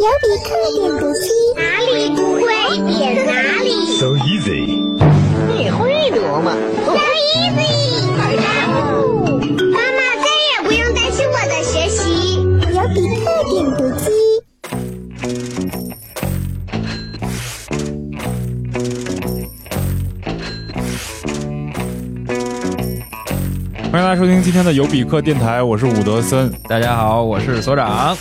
[0.00, 2.40] 有比特点读机，哪里不会
[2.88, 3.32] 点哪
[3.62, 3.68] 里。
[3.98, 4.80] So easy.
[5.46, 6.96] 你会读吗？So
[7.36, 8.08] easy。
[9.70, 12.00] 妈妈再也不用担心我的学习。
[12.72, 14.08] 有比特点读机。
[23.92, 26.50] 欢迎大家收听今天的有比克电台，我是伍德森。
[26.70, 28.16] 大家好，我是所长。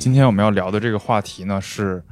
[0.00, 2.02] 今天我们要聊的这个话题呢，是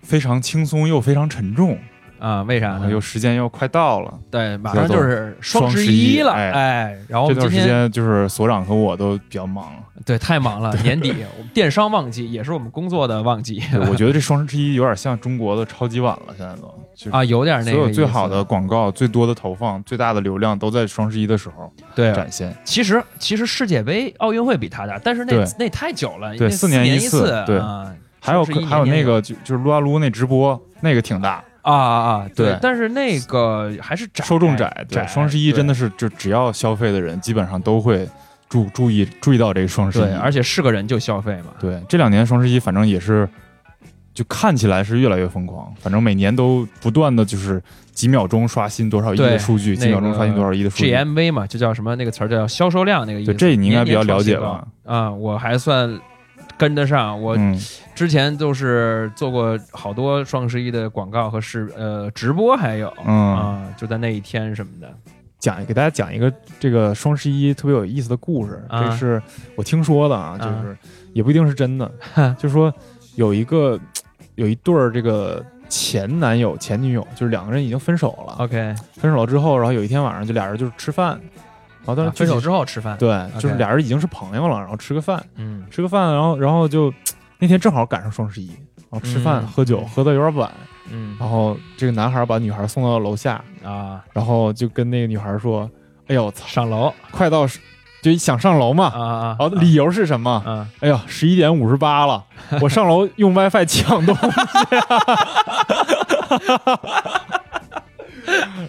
[0.00, 1.78] 非常轻松又非常沉重，
[2.18, 2.90] 啊，为啥呢？
[2.90, 4.18] 又时间又快到了。
[4.30, 6.50] 对，马上就是双十一了，哎。
[6.50, 9.70] 哎，然后这段时间就是所长和我都比较忙，
[10.06, 13.62] 对太忙了，年底我们电商旺季也是我们工作的旺季。
[13.90, 16.62] 我觉得这双十一有点像中国的超级碗了，现在都。
[16.62, 16.77] 就是
[17.10, 22.12] 啊，有点那所个所有最好的广告、最多的投放、最大的流量都在双十一的时候对。
[22.12, 22.56] 展现。
[22.64, 34.84] 其实其实世界杯、奥运会比它大，但是那那太久了，对那四一年一次对啊还有还有那个就就是撸啊撸那直播，那个挺大，啊啊啊，对但是那个还是窄，受众窄。
[34.88, 38.06] 对，双十一真的是是就只要消费的人，基本上都会
[38.48, 40.02] 注注意注意到这个双十一。
[40.02, 41.52] 对，而且是个人就消费嘛。
[41.60, 43.26] 对这两年双十一，反正也是，
[44.18, 45.72] 就看起来是越来越疯狂。
[45.78, 50.92] 反正每年都不断的就是几秒钟刷新多少亿的数据，几秒钟刷新多少亿的数据。
[50.92, 53.32] GMV 嘛，就叫什么那个词儿叫销售量那个意思。
[53.32, 55.96] 对这你应该比较了解吧啊、我还算
[56.56, 57.22] 跟得上。
[57.22, 57.56] 我嗯，
[57.94, 64.92] 之前都是做过好多双十一的广告和视呃直播，还有嗯啊、就在那一天什么的。
[65.38, 69.22] 讲给大家讲一个这个双十一特别有意思的故事，啊这是
[69.54, 70.76] 我听说的啊，就是
[71.12, 71.88] 也不一定是真的，
[72.36, 72.74] 就是说
[73.14, 73.78] 有一个
[74.38, 81.20] 有一对儿这个前男友前女友，就是两个人已经分手了，OK，分手了之后，然后有一天晚上就俩人就是吃饭，
[81.84, 82.96] 然后但是啊分手之后后吃饭。
[82.98, 85.66] 对，就是俩人已经是朋友了，然后吃个饭，嗯。
[85.70, 86.94] 吃个饭，然后然后就
[87.40, 88.48] 那天正好赶上双十一，
[88.88, 89.46] 然后吃饭、嗯。
[89.48, 90.48] 喝酒喝的有点晚，
[90.92, 91.16] 嗯。
[91.18, 95.68] 然后这个男孩把女孩送到楼下，啊，然后就跟那个女孩说
[96.06, 96.94] ：“哎呦我操，上楼。
[97.10, 97.58] 快到十
[98.02, 98.86] 就想上楼嘛。
[98.86, 100.42] 啊啊，然后理由是什么？
[100.46, 102.22] 啊哎呀，十一点五十八了，
[102.60, 104.20] 我上楼用 WiFi 抢东西、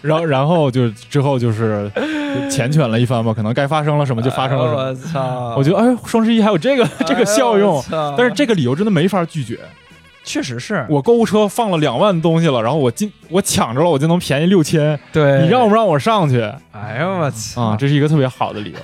[0.02, 2.00] 然后，然后就之后就是就
[2.48, 4.82] 缱绻了一番吧，可能该发生了什么就发生了什么。
[4.82, 5.54] 哎我操！
[5.58, 7.82] 我觉得，哎，双十一还有这个这个效用
[8.16, 9.58] 但是这个理由真的没法拒绝。
[10.22, 16.40] 确实是我购物车放了两万东西了，然后我进我抢着了，我就能便宜六千，对你让不让我上去
[16.72, 17.76] 哎呦我操啊？
[17.78, 18.78] 这是一个特别好的理由，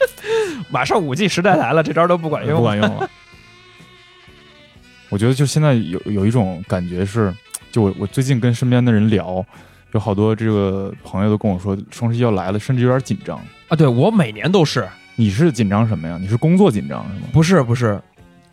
[0.70, 2.56] 马上五 G 时代来了，这招都不管用。
[2.56, 3.10] 不管用了。
[5.10, 7.34] 我觉得就现在有有一种感觉是，
[7.72, 9.44] 就我我最近跟身边的人聊，
[9.92, 13.40] 有好多这个朋友都跟我说，双十一要来了，甚至有点紧张。
[13.68, 13.76] 啊！
[13.76, 16.18] 对我每年都是，你是紧张什么呀？
[16.20, 17.28] 你是工作紧张是吗？
[17.32, 17.98] 不是不是，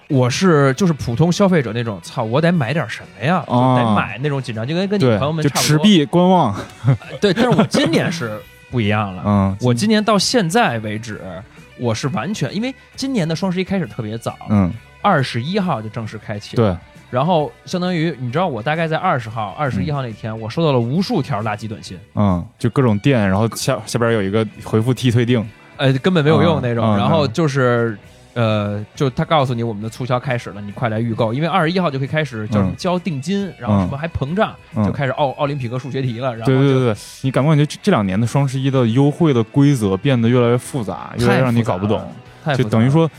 [0.07, 3.43] 我是就是普通消费者那种，操，我得买点什么呀？
[3.47, 5.77] 得买那种紧张，就跟跟你朋友，们就差不多。
[5.77, 6.55] 持币观望。
[7.19, 8.39] 对，但是我今年是
[8.69, 9.23] 不一样了。
[9.25, 11.19] 嗯，我今年到现在为止，
[11.79, 14.71] 我是完全因为今年的双十一开始特别早，嗯，
[15.01, 16.63] 二十一号就正式开启了。
[16.63, 16.77] 对，
[17.09, 25.43] 然后相当于你知道，我大概在二十号、二十一号那天，我收到了无数条垃圾短信，嗯，就各种店，然后下下边有一个回复替退订，
[25.77, 26.95] 呃，根本没有用那种。
[26.95, 27.97] 然后就是。
[28.35, 36.35] 呃，就他告诉你我们的促销开始了，你快来预购，因为二十一号就可以开始叫什么嗯交定金，然后什么还膨胀，嗯就开始奥奥林匹克数学题了。
[36.35, 42.06] 然后对对对对，你感不感觉这这两年的双十一的优惠的规则变得越来越复杂，越来越让你搞不懂？
[42.57, 43.09] 就等于说，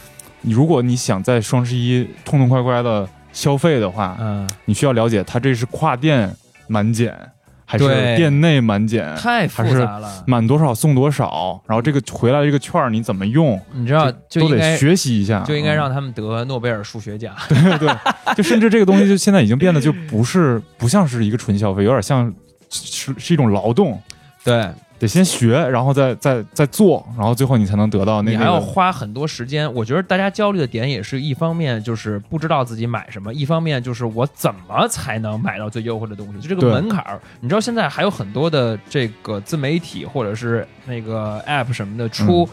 [0.42, 6.30] 你如果你想在双十一痛痛快快的消费的话，嗯，你需要了解它这是跨店
[6.68, 7.18] 满减，
[7.66, 10.24] 还是店内满减，太复杂了。
[10.26, 15.76] 满多少送多少，然后这个回来的这个券儿你怎么用，你知道，就都得学习一下，就应该嗯。
[15.76, 17.34] 让他们得诺贝尔数学奖。
[17.48, 17.88] 对对，
[18.36, 22.32] 就甚至这个东西就现在已经变得就不是不像是一个纯消费，有点像
[22.70, 24.00] 是是一种劳动，
[24.44, 28.30] 对得先学，然后再再再做，然后最后你才能得到那个。
[28.30, 29.72] 你还要花很多时间。
[29.74, 37.20] 我觉得大家焦虑的点也是一方面就是不知道自己买什么，一方面就是我怎么才能买到最优惠的东西，就这个门槛儿。
[37.40, 42.48] 你知道现在还有很多的这个自媒体或者是那个 app 什么的出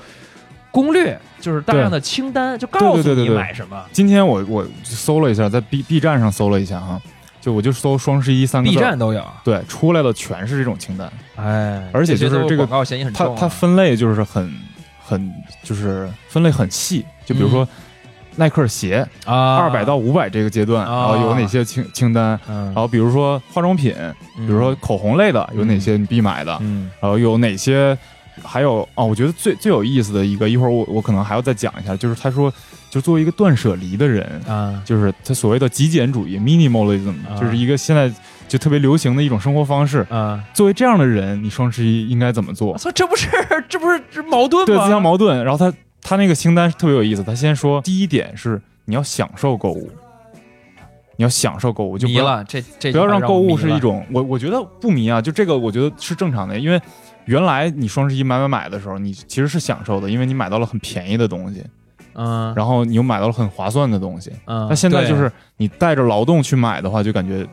[0.70, 3.82] 攻略，就是大量的清单，就告诉你买什么。
[3.92, 7.00] 今天我我搜了一下，在 B B 站上搜了一下哈，
[7.44, 13.38] 就我就搜双十一三个站都有，对出来的全是这种清单，哎，而且就是这个广告嫌疑很它重啊。
[13.38, 14.50] 它分类就是很
[15.04, 15.30] 很
[15.62, 17.68] 就是分类很细，就比如说
[18.38, 21.10] 耐克鞋嗯啊，二百到五百这个阶段，啊。
[21.12, 23.94] 然后有哪些清清单，嗯，然后比如说化妆品，
[24.38, 26.90] 比比如说口红类的有哪些你必买的，嗯。
[27.02, 27.98] 然后有哪些
[28.42, 32.52] 还有哦，我觉得最最有意思的一个，一会儿我我可能还要再讲一下，就是他说，
[32.94, 38.08] 就作为一个断舍离的人，啊，就是他所谓的极简主义 （minimalism），、啊就是一个现在
[38.48, 40.06] 就特别流行的一种生活方式。
[40.12, 42.78] 啊，作为这样的人，你双十一应该怎么做我？
[42.78, 43.28] 操，这不是
[43.68, 45.44] 这不是这矛盾吗对，自相矛盾。
[45.44, 49.90] 然后他他那个清单特别有意思，他先说第一点是你要享受购物，
[51.16, 56.80] 你要享受购物，就不要迷了，这这不要让购物是一种种，我我觉得不迷啊，就这个我觉得是正常的，因为
[57.26, 61.64] 原来你双十一买买买的时候，你其实是享受的，因为你买到了很便宜的东西，
[62.16, 62.54] 嗯。
[62.56, 64.32] 然后你又买到了很划算的东西。
[64.46, 67.46] 嗯，那现在就是你带着劳动去买的话，就感觉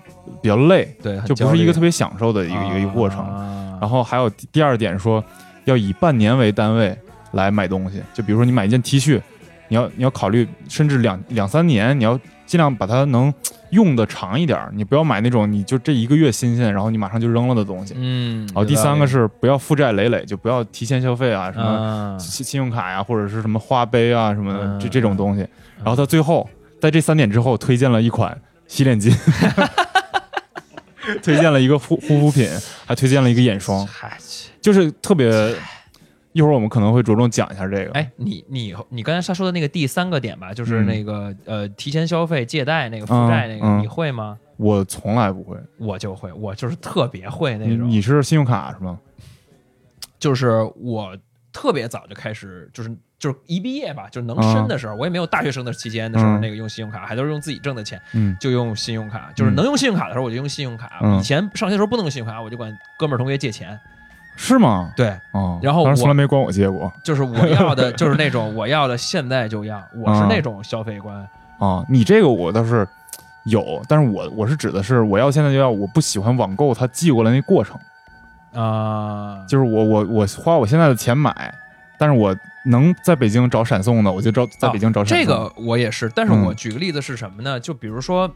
[0.43, 3.21] 比较累，对，就不是一个特别享受的一个、一个一个过程。
[3.21, 5.25] 啊然后还有第第二点说，
[5.65, 6.95] 要以半年为单位
[7.33, 9.19] 来买东西，就比如说你买一件 T 恤，
[9.69, 13.33] 你要你要考虑甚至两两三年，你要尽量把它能
[13.70, 17.94] 用的长一点儿，你不要买那种你就这一个月新鲜，然后你马上就扔了的东西。
[17.96, 25.40] 嗯，然后第三个是不要负债累累，就不要提前消费啊，什么啊，信信用卡呀，或者是什么花呗啊什么的嗯这这种东西。
[25.78, 26.49] 然后到最后，
[26.81, 28.37] 在这三点之后，推荐了一款
[28.67, 29.17] 洗脸巾，
[31.22, 32.49] 推荐了一个护护肤品，
[32.87, 33.88] 还推荐了一个眼霜，
[34.61, 35.55] 就是特别。
[36.32, 37.91] 一会儿我们可能会着重讲一下这个。
[37.93, 44.38] 哎，你你你刚才他说的那个第三个点吧，就是嗯那个、呃提前消费、借贷那个负债那个，嗯嗯你会吗？
[44.56, 45.56] 我从来不会。
[45.79, 48.99] 我就会，我就是特别会那种，你是信用卡是吗？
[50.19, 51.17] 就是我
[51.53, 61.00] 特别早就开始，就是就是一毕业吧，就是能申的时候，我也没有大学生的期间的时候，嗯那个用信用卡，还都是用自己挣的钱，嗯就用信用卡，就是能用信用卡的时候我就用信用卡。
[61.03, 63.79] 嗯以前上学的时候不能用信用卡，我就管哥们儿同学借钱。
[64.43, 64.91] 是吗？
[64.97, 66.91] 对，哦，然后我当时从来没管我借过。
[67.05, 71.15] 就是我要的，就是那种我要的，现在就要，我是嗯那种消费观。
[71.59, 72.89] 啊，你这个我倒是
[73.45, 77.79] 有，但是我我是指的是我要现在就要，我不喜欢网购他寄过来那过程，
[78.55, 81.55] 啊，就是我我我花我现在的钱买，
[81.99, 82.35] 但是我
[82.65, 85.19] 能在北京找闪送的，我就找在北京找闪送。
[85.19, 87.61] 这个我也是，但是嗯我举个例子是什么呢？
[87.61, 88.31] 就比如说，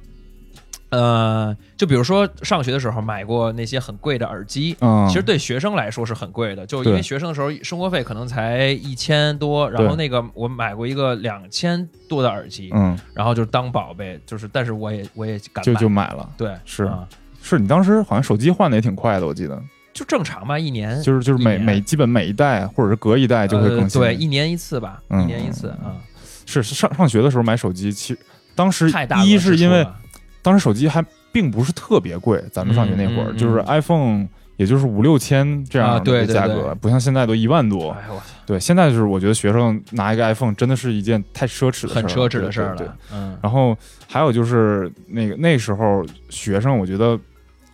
[0.91, 4.77] 呃，就比如说上学的时候买过那些很贵的耳机。
[4.81, 16.29] 嗯，其实对学生来说是很贵的，就因为学生的时候生活费可能才一千多，然后那个我买过一个两千多的耳机，嗯然后就是当宝贝，就是但是我也我也敢就就买了。
[16.37, 17.09] 对是啊
[17.43, 19.61] 是你当时好像手机换的也挺快的，我记得，
[19.93, 24.01] 就正常吧，一年就是就是每每基本每一代或者是隔一代就会更新。
[24.01, 25.99] 呃对，一年一次吧，嗯一年一次啊，
[26.47, 28.21] 是是上上学的时候买手机，其实
[28.55, 29.85] 当时太大一是因为
[30.45, 37.91] 当时手机还并不是特别贵，咱们上学那会儿、就是 iPhone 也就是五六千这样的价格，对不像现在都一万多。
[37.91, 43.77] 哎我操，对，现在就是我觉得学生拿一个 iPhone 真的是一件太奢侈的事儿，很奢侈的事儿了，嗯然后
[44.07, 47.19] 还有就是那个那时候学生，我觉得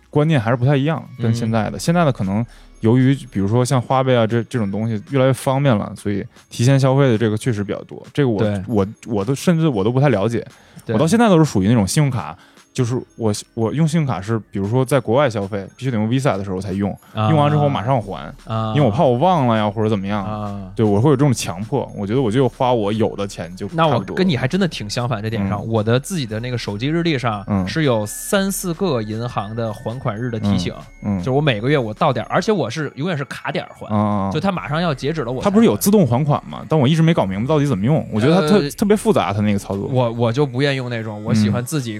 [0.09, 1.77] 观念还是不太一样，跟嗯现在的。
[1.77, 2.43] 现在的可能
[2.79, 8.01] 由于比如说像花呗啊这这种东西越来越方便了，所以提前消费的这个确实比较多。
[8.11, 10.43] 这个我我我都甚至我都不太了解，
[10.87, 12.35] 我到现在都是属于那种信用卡。
[12.73, 20.71] 就是我我用信用卡是，比如说在国外消费，必须得用 Visa 的时候才用，用完之后马上还，啊，因为我怕我忘了呀或者怎么样，啊。
[20.75, 21.89] 对我会有这种强迫。
[21.97, 36.65] 我觉得我就花我有的钱就那我跟你还真的挺相反，这点上，嗯我的自己的那个手机日历上嗯是有三四个银行的还款日的提醒，嗯就是我每个月我到点，而且我是永远是卡点还，啊，就它马上要截止了，我它不是有自动还款吗？
[36.69, 38.07] 但我一直没搞明白到底怎么用。
[38.11, 39.87] 我觉得它特、呃特别复杂，它那个操作。
[39.87, 41.99] 我我就不愿意用那种，我喜欢自己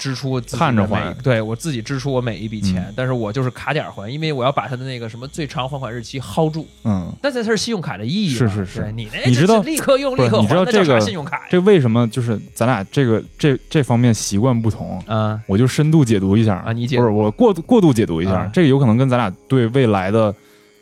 [0.00, 8.30] 支出自己看着还对我自己支出我每一笔钱，嗯但是我就是卡点儿还，因为我要把他的那个什么最长还款日期薅住，嗯，那这才是信用卡的意义。
[8.30, 11.42] 是是是你那你知道立刻用立刻还，那叫你知道这个信用卡？
[11.50, 15.02] 这为什么就是咱俩这个这这方面习惯不同？
[15.06, 20.34] 嗯我就深度解读一下啊你解不是我过过度解读一下，啊这个有可能跟咱俩对未来的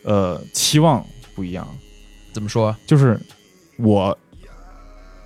[0.04, 1.66] 呃期望不一样。
[2.32, 2.74] 怎么说？
[2.86, 3.18] 就是
[3.78, 4.16] 我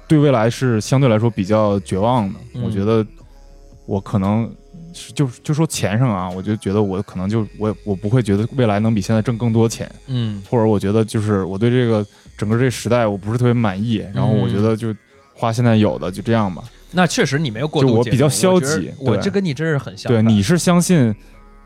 [0.09, 3.05] 对未来是相对来说比较绝望的，嗯我觉得
[3.87, 4.51] 我可能
[5.15, 10.43] 就就说钱上啊，我就觉得我可能就我我不会觉得未来能比现在挣更多钱，嗯。
[10.49, 12.05] 或者我觉得就是我对这个
[12.37, 14.95] 整个这个时代我不是特别满意，然后我觉得就
[15.35, 16.63] 花现在有的就这样吧。
[16.93, 19.23] 那确实你没有过度就我比较消极我对。
[19.23, 21.15] 这跟你真是很像对，你是相信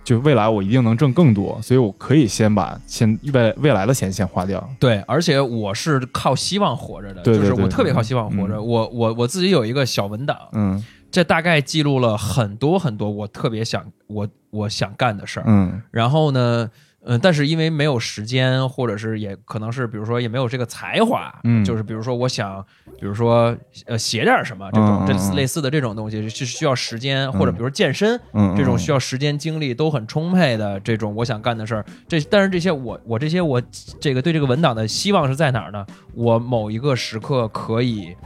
[0.05, 4.71] 就未来我一定能挣更多，所以我可以先把先未未来的钱先花掉。
[4.79, 8.55] 对，而且我是靠希望活着的，对对对就是我特别靠希望活着。
[8.55, 15.45] 嗯我我我自己有一个小文档，嗯这大概记录了很多很多我特别想我我想干的事儿。
[15.47, 15.81] 嗯。
[15.91, 16.69] 然后呢，
[17.05, 21.65] 嗯，但是因为没有时间，或者是也可能是，比如说也没有这个才华，嗯。
[21.65, 22.65] 就是比如说我想，
[22.99, 33.63] 比如说呃写点什么这种这类似的这种东西是需要时间，或者比如健身，嗯这种需要要时间精力都很充沛的这种我想干的事儿，这但是这些我我这些我
[34.01, 35.85] 这个对这个文档的希望是在哪儿呢？
[36.15, 38.17] 我某一个时刻可以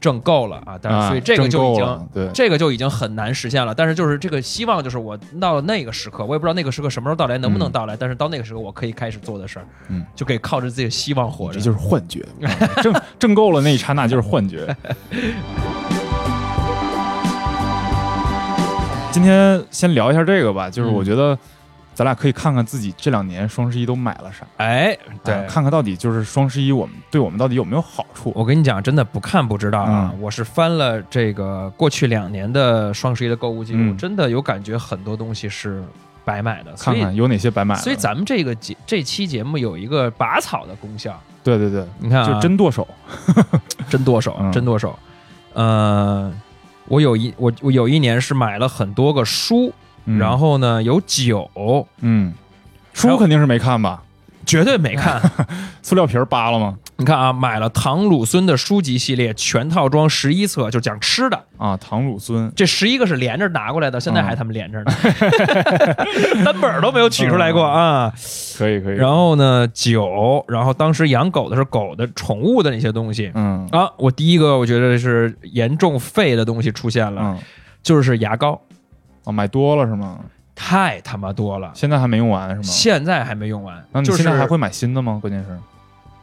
[0.00, 2.08] 挣够了啊，但是所以这个就已经。
[2.14, 11.54] 对这个就已经很难实现了，但是就是这个希望，就是我到了那个时刻，我也不知道那个时刻什么时候到来，能不能到来，但是到那个时候，我可以开始做的事儿，嗯，就可以靠着自己的希望活着。
[11.54, 12.48] 这就是幻觉，啊
[12.82, 14.74] 挣挣够了那一刹那就是幻觉。
[19.10, 21.36] 今天先聊一下这个吧，就是嗯我觉得
[21.98, 28.30] 咱俩可以看看自己这两年双十一都买了啥，哎，对，啊看看到底就是双十一我们对我们到底有没有好处。
[28.36, 30.12] 我跟你讲，真的不看不知道啊！
[30.14, 30.22] 嗯。
[30.22, 33.98] 我是翻了这个过去两年的双十一的购物记录，嗯。
[33.98, 35.82] 真的有感觉很多东西是
[36.24, 36.72] 白买的。
[36.78, 42.86] 看看有哪些白买的，所以咱们这个节这期节目有一个拔草的功效，对对对，你看啊，就真剁手，
[43.90, 44.52] 真剁手，嗯。
[44.52, 44.96] 真剁手。
[45.54, 46.32] 呃，
[46.86, 49.74] 我有一我我有一年是买了很多个书，
[50.08, 51.48] 嗯然后呢有酒，
[52.00, 52.32] 嗯，
[52.94, 54.02] 还有书肯定是没看吧？
[54.46, 55.20] 绝对没看。
[55.82, 56.76] 塑料皮儿扒了吗？
[56.96, 61.38] 你看啊，买了唐鲁孙的书籍系列全套装十一册，就讲吃的。
[61.58, 64.92] 啊，唐鲁孙，这十一个是连着拿过来的，现在嗯还他们连着呢，
[66.44, 68.12] 单本儿都没有取出来过啊。
[68.58, 68.96] 可以可以。
[68.96, 73.90] 然后呢，酒，然后当时养狗的是狗的宠物的那些东西嗯啊。
[73.98, 77.38] 我第一个我觉得是严重废的东西出现了，嗯，
[77.82, 78.60] 就是牙膏，
[79.28, 80.18] 哦，买多了是吗？
[80.54, 82.62] 太他妈多了，现在还没用完是吗？
[82.62, 85.18] 现在还没用完那，你就是现在还会买新的吗？
[85.20, 85.56] 关键是，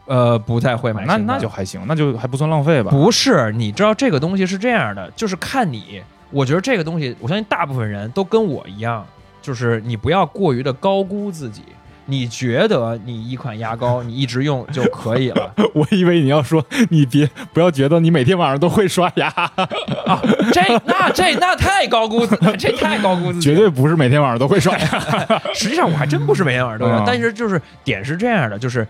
[0.07, 2.89] 呃不太会买那新的那就还行，那就还不算浪费吧？
[2.89, 6.01] 不是，你知道这个东西是这样的，就是看你。
[6.31, 9.05] 我觉得这个东西，我相信大部分人都跟我一样，
[9.41, 11.63] 就是你不要过于的高估自己。
[12.07, 19.27] 你觉得你一款牙膏 你一直用就可以了 我以为你要说你别不要觉得你每天晚上都会刷牙，
[20.05, 20.21] 啊？
[20.53, 23.55] 这那这那太高估自， 这太高估自己了。
[23.55, 24.87] 绝对不是每天晚上都会刷牙。
[25.53, 28.87] 实际上我还真不是每天晚上都用嗯，但是就是点是这样的，就是。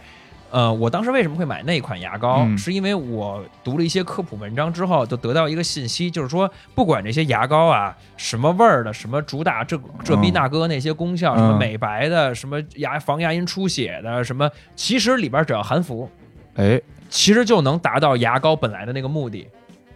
[0.51, 2.43] 呃，我当时为什么会买那款牙膏？
[2.43, 16.09] 嗯是因为我读了一些科普文章之后，就得到一个信息，就是说，不管这些牙膏啊，什么味儿的，什么主打这这逼嗯那哥那些功效，嗯什么美白的，什么牙防牙龈出血的，什么，其实里边只要含氟，
[16.55, 19.47] 哎，其实就能达到牙膏本来的那个目的。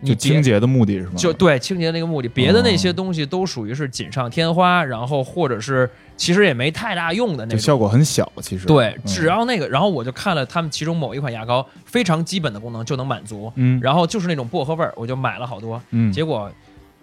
[0.04, 1.14] 就清洁的目的是吗？
[1.18, 7.60] 就对清洁的那个目的，别的那些哦东西都属于是锦上添花，然后或者是其实也没太大用的那种。
[7.60, 16.50] 效果很小，其实对，嗯只要那个，然后我就看了他们其中某一款牙膏，非常基本的功能就能满足，嗯然后就是那种薄荷味儿，我就买了好多，嗯结果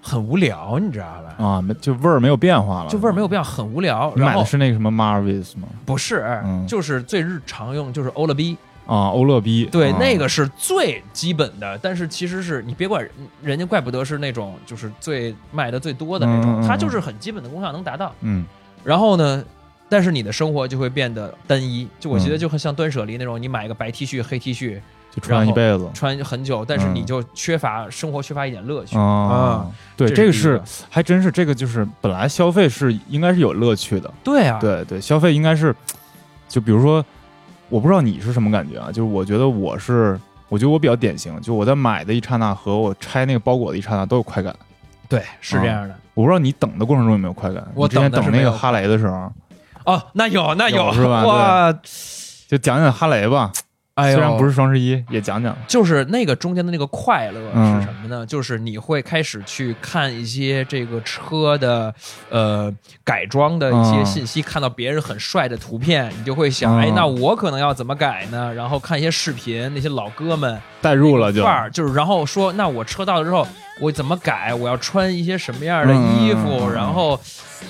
[0.00, 1.44] 很无聊，你知道吧？
[1.44, 4.12] 啊，没就味儿没有变化了，就味儿没有变，很无聊。
[4.16, 5.68] 买的是那个什么 Marvis 吗？
[5.84, 8.56] 不是，嗯就是最日常用，就是欧乐 B，
[8.86, 9.96] 啊，欧乐 B，对，啊。
[9.98, 13.06] 那个是最基本的，但是其实是你别管
[13.42, 16.68] 人家，怪不得是那种就是最卖的最多的那种，嗯嗯嗯。
[16.68, 18.14] 它就是很基本的功效能达到。
[18.20, 18.46] 嗯。
[18.84, 19.44] 然后呢，
[19.88, 24.80] 但是你的生活就会变得单一，就我觉得嗯就很像断舍离那种，你买个白 T 恤、黑 T 恤
[25.12, 25.90] 就穿一辈子。
[25.92, 26.94] 穿很久，但是嗯。
[26.94, 28.96] 你就缺乏生活缺乏一点乐趣。
[28.96, 29.66] 啊。
[29.96, 35.74] 对，这这个是还真是这个就是本来消费是应该是有乐趣的，对啊，对对，消费应该是
[36.48, 37.04] 就比如说，
[37.68, 40.18] 我不知道你是什么感觉啊，就是我觉得我是。
[40.48, 44.54] 我觉得我比较典型，就我在买的一刹那和我拆那个包裹的一刹那都有快感。
[45.08, 45.94] 对，是这样的。
[46.14, 47.66] 我不知道你等的过程中有没有快感？
[47.74, 49.28] 我之前等那个哈雷的时候，
[49.84, 51.72] 哦，那有那有是吧 哇，
[52.46, 53.50] 就讲讲哈雷吧。
[53.96, 55.56] 哎呦，虽然不是双十一，也讲讲。
[55.66, 58.26] 就是那个中间的那个快乐嗯是什么呢？
[58.26, 61.94] 就是你会开始去看一些这个车的
[62.28, 62.70] 呃
[63.02, 68.52] 改装的一些嗯信息，看到别人很帅的图片，你就会想，嗯哎，那我可能要怎么改呢？
[68.52, 73.48] 然后看一些视频，那些老哥们代入了就范儿，就是然后说，那我车到了之后，
[73.80, 74.52] 我怎么改？
[74.52, 76.70] 我要穿一些什么样的衣服？
[76.70, 77.18] 然后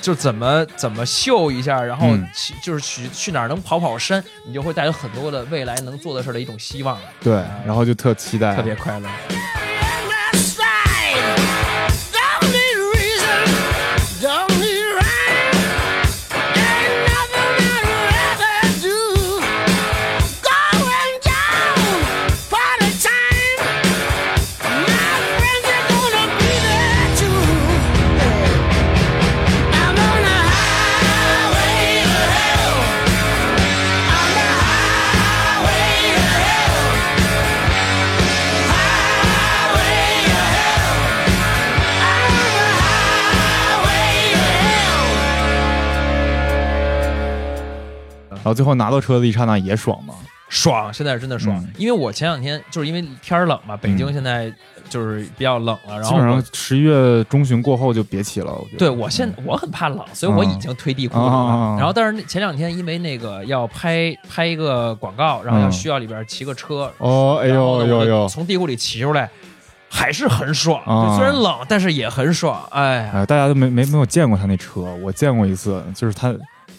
[0.00, 2.26] 就怎么怎么秀一下，然后嗯。
[2.34, 9.08] 去、就是去去哪儿能跑跑山，你就会带有很多的未来能做的事儿的一种希望，对，然后就特期待，特别快乐。
[48.46, 50.14] 后最后拿到车的一刹那也爽嘛。
[50.48, 51.58] 爽，现在是真的爽。
[51.58, 54.52] 嗯因为我前两天就是因为天儿冷嘛，北京嗯现在
[54.88, 58.78] 就是比较冷了，然后我基本上十一月中旬过后就别骑了，我觉得。
[58.78, 61.24] 对我现我很怕冷，所以我已经推地库了。
[61.24, 69.28] 啊啊啊啊然后但是那前两天因为那个要拍拍一个广告，然后要嗯需要里边骑个车，哦，哎然后呢我就呦呦呦，从地库里骑出来，
[69.88, 70.80] 还是很爽。
[70.84, 72.64] 啊对虽然冷，但是也很爽。
[72.70, 76.32] 哎呀，哎，大家都没没没有见过他那车，我见过一次，就是他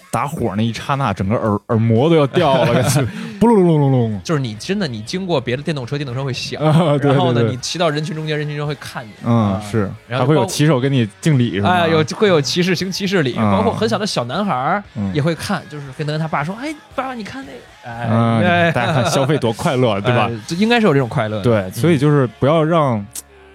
[0.09, 3.05] 打火那一刹那，整个耳耳膜都要掉了，感觉
[3.39, 9.11] 不隆隆隆隆就是你真的你经过别的电动车，电动车会响，啊对然后呢，你骑到人群中间，人群中会看你。
[9.23, 11.69] 嗯啊，是，还会有然后包骑手跟你敬礼是吧？
[11.69, 14.81] 哎，有会有骑士行骑士礼，嗯包括很小的小男孩
[15.13, 17.59] 也会看，就是跟跟他爸说：“哎，爸爸，你看那个，
[17.91, 20.39] 哎，嗯，哎大家看消费多快乐， 对吧哎？
[20.47, 21.41] 这应该是有这种快乐。
[21.41, 23.05] 对，所以就是不要让，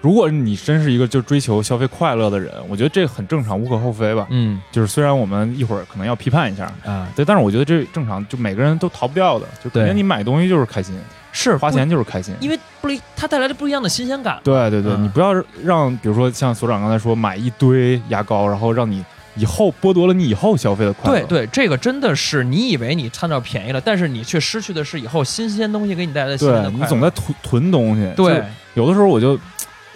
[0.03, 4.27] 如果你真是一个就追求消费快乐的人，我觉得这个很正常，无可厚非吧。
[4.31, 10.93] 嗯就是虽然我们一会儿可能要批判一下，啊，对，但是我觉得这正常，就每个人都逃不掉的，就肯对定你买东西就是开心，
[11.31, 12.35] 是花，钱就是开心。
[12.41, 14.41] 因为不一，它带来了不一样的新鲜感。
[14.43, 15.33] 对对对，嗯你不要
[15.63, 19.05] 让，比如说像所长刚才说，买一堆牙膏，然后让你
[19.37, 21.27] 以后剥夺了你以后消费的快乐。
[21.27, 26.85] 对对，这个真的是你以为你贪到便宜了，但是你却失去的是以后新鲜东西给你带来的新鲜的对，快乐。
[26.85, 28.13] 你总在囤囤东西。
[28.17, 28.43] 对
[28.75, 29.39] 有的时候我就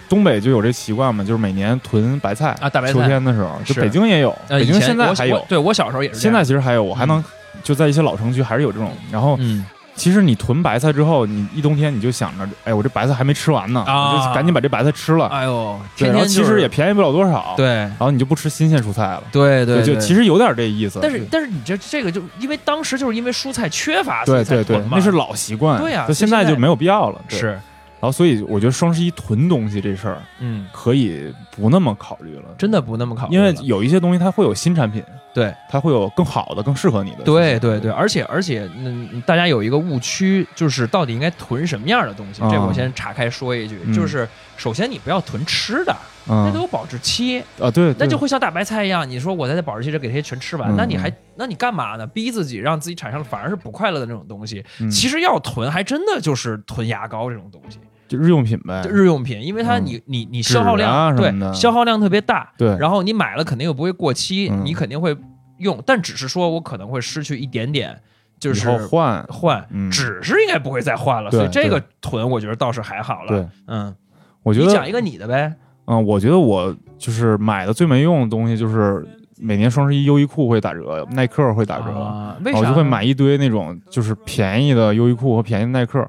[0.09, 6.31] 东北就有这习惯嘛，就是每年囤白菜啊大白菜秋天的时候，就北京也有，呃，北京现在还有，对我小时候也是现。
[6.31, 7.23] 在其实还有，我还能
[7.63, 8.91] 就在一些老城区还是有这种。
[9.11, 15.25] 然后嗯，其实你囤白菜之后，你一冬天你就想着，哎，我这白菜还没吃完呢，就赶紧把这白菜吃了。
[15.27, 19.23] 哎呦，对，然后其天天就是实也便宜不了多少。，对然后你就不吃新鲜蔬菜了。
[19.31, 20.99] 对对，就其实有点这意思。
[21.01, 25.81] 但是但是你这这个就因为当时就是因为蔬菜缺乏，对对对那是老习惯。
[25.81, 27.19] 对呀就现在就没有必要了。
[27.27, 27.61] 是然
[28.07, 37.23] 后所以我觉得双十一囤东西这事儿嗯，可以不那么考虑了，真的不那么考虑因为有一些东西它会有新产品，对它会有更好的、更适合你的。
[37.23, 42.41] 对对对，而且而且，嗯，大家有一个误区，就是到底应该囤什么样的东西？
[42.41, 45.95] 啊这我先岔开说一句，嗯就是首先你不要囤吃的，
[46.27, 52.05] 那都嗯有保质期，啊，对，对那就会像大白菜一样，你说我在这保质期这给这些全吃完，嗯那你还那你干嘛呢？
[52.07, 54.63] 逼自己让自己产生反而是不快乐的那种东西。
[54.79, 58.81] 嗯其实要囤，还真的就是囤牙膏这种东西，就日用品呗。
[58.83, 58.89] 就。
[58.89, 59.85] 日用品，因为它嗯。
[59.85, 62.75] 你你你消耗量、对消耗量特别大，对。
[62.77, 64.61] 然后你买了肯定又不会过期，嗯。
[64.65, 65.15] 你肯定会
[65.57, 67.99] 用，但只是说我可能会失去一点点，
[68.39, 69.91] 就是换，换，嗯。
[69.91, 73.29] 只是应该不会再换了，所以这个囤我觉得倒是还好了。
[73.29, 73.95] 对，嗯，
[74.43, 75.53] 我觉得你讲一个你的呗。
[75.85, 79.07] 嗯，我觉得我就是买的最没用的东西，就是
[79.39, 82.59] 每年双十一优衣库会打折，耐克会打折，啊，为啥？
[82.59, 86.05] 我就会买一堆那种就是便宜的优衣库和便宜的耐克，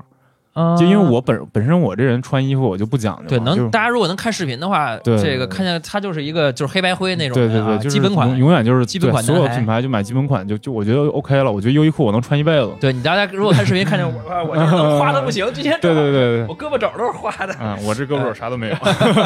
[0.61, 8.49] 啊，就因为我本本身我这人穿衣服我就不讲究，对，能大家如果能看视频的话，对这个看见它就是一个就是黑白灰那种对对对，就是基本款永。
[8.49, 11.53] 远就是基本款所有品牌就买基本款，就就我觉得 OK 了。
[11.53, 12.73] 我觉得优衣库我能穿一辈子。
[12.81, 14.15] 对你大家如果看视频看见我，
[14.49, 17.55] 我这能花的不行，今天对对对对我胳膊肘都是花的。
[17.61, 18.77] 嗯，我这胳膊肘啥都没有。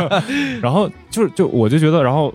[0.60, 2.34] 然后就是就我就觉得，然后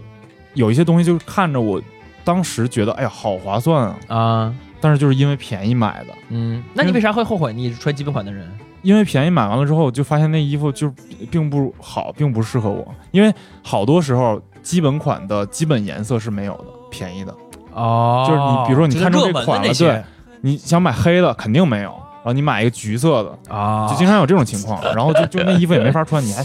[0.54, 1.82] 有一些东西就是看着我
[2.24, 8.50] 当时觉得哎呀好划算啊，啊，但是就是因为便宜买的，嗯，那你为啥会后悔你穿基本款的人？
[8.88, 10.90] 因为便宜买完了之后，就发现那衣服就
[11.30, 12.88] 并不好，并不适合我。
[13.12, 17.36] 因为好多时候基本款的基本颜色是没有的，便宜的。
[17.74, 20.02] 哦就是你比如说你看中这款了对
[20.40, 24.82] 你想买黑的肯定没有，然后你买一个橘色的，啊，就经常有这种情况。
[24.96, 26.42] 然后就就那衣服也没法穿，你还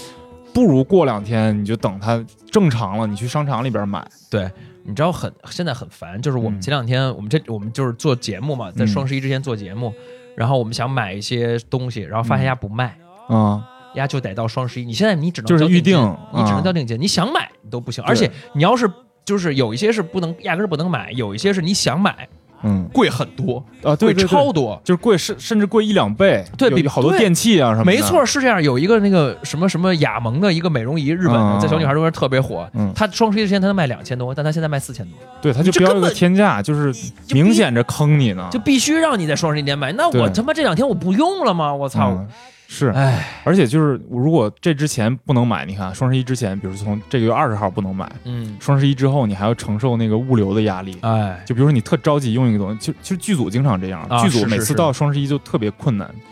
[0.52, 4.04] 不如过两天你就等它正常了，你去商场里边买。
[4.28, 4.50] 对，
[4.82, 9.94] 你知道很现在很烦，就是我们嗯前两天、我们这我们就是做节目嘛，在嗯双十一之前做节目，
[10.36, 12.96] 然后我们想买一些东西，然后发现嗯人家不卖，
[13.28, 13.62] 嗯，
[13.94, 14.84] 人家就得到双十一。
[14.84, 15.96] 你现在你只能就是预定
[16.32, 18.02] 你只能啊交定金，你想买你都不行。
[18.04, 18.90] 而且你要是
[19.24, 22.28] 就是有一些是不能压根儿不能买，有一些是你想买
[22.64, 24.80] 嗯贵很多，啊，对贵超多。
[24.84, 27.90] 就是贵甚甚至贵一两倍，对比好多电器啊什么的。
[27.90, 28.62] 没错，，是这样。
[28.62, 32.68] 有一个那个什么什么雅萌的一个美容仪，日本的，嗯在小女孩中间特别火。
[32.74, 36.94] 嗯它双十一之前它能卖两千多，但它现在卖四千多，对，它就标了个这根本天价，就是
[37.30, 38.48] 明显着坑你呢。
[38.50, 39.92] 就必须让你在双十一年买。
[39.92, 41.74] 那我他妈这两天我不用了吗？
[41.74, 42.24] 我操！
[42.72, 50.96] 嗯是，哎，而且就是如果这之前不能买，你看双十一之前，比如从这个月二十号不能买，嗯，双十一之后你还要承受那个物流的压力。
[51.02, 56.31] 哎，就比如说你特着急用一个东西，就其实剧组经常这样，啊剧组每次到双十一就特别困难，是就是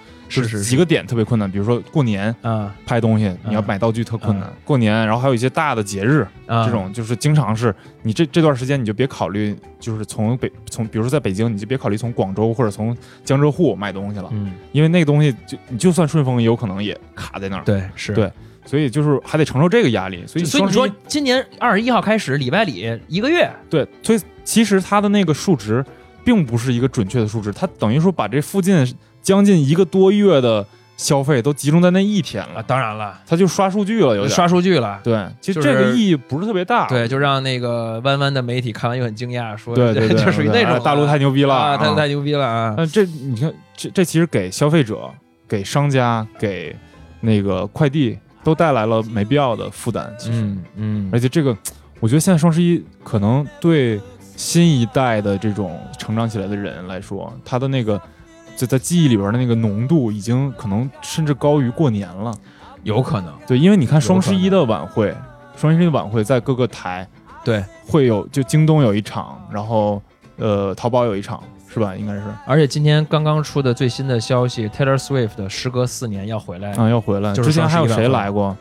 [0.62, 2.74] 几个点特别困难，比如说过年啊。
[2.86, 18.12] 拍东西，你要嗯买道具特困难，过年，然后还有一些大的节日，啊，这种就是经常是你这这段时间你就别考虑，就是从北从比如说在北京，你就别考虑从广州或者从江浙沪买东西了，嗯，因为那个东西就你就算顺丰也有可能也卡在那儿，对，是。
[18.12, 18.30] 对。
[18.66, 25.84] 所以就是还得承受这个压力，所以所以你说今年二十一号开始礼拜里一个月，对，所以其实它的那个数值
[26.22, 28.86] 并不是一个准确的数值，它等于说把这附近
[29.30, 30.66] 将近一个多月的
[30.96, 34.98] 消费都集中在那一天啊，了，当然了，他就刷数据了，有点刷数据了。
[35.04, 42.74] 对，其实这个意义不是特别大，对，就让那个弯弯的媒体看完又很惊讶，说对对对， 就属于那种哎大陆太牛逼了啊，太太牛逼了啊！
[42.76, 45.08] 但这你看，这这其实给消费者、
[45.48, 46.74] 给商家、给
[47.20, 50.12] 那个快递都带来了没必要的负担。
[50.18, 51.56] 其实，嗯嗯而且这个，
[52.00, 54.00] 我觉得现在双十一可能对
[54.36, 58.00] 新一代的这种成长起来的人来说，他的那个
[58.60, 62.30] 就在记忆里边的那个浓度，已经可能甚至高于过年了。
[62.82, 65.16] 有可能，对，因为你看双十一的晚会，
[65.56, 67.08] 双十一的晚会在各个台
[67.42, 70.02] 对，会有，就京东有一场，然后
[70.36, 71.42] 呃，淘宝有一场，
[71.72, 71.96] 是吧？
[71.96, 77.32] 应该是而且今天刚刚出的最新的消息，Taylor Swift 时隔四年要回来，啊，要回来。
[77.32, 78.54] 就是之前还有谁来过？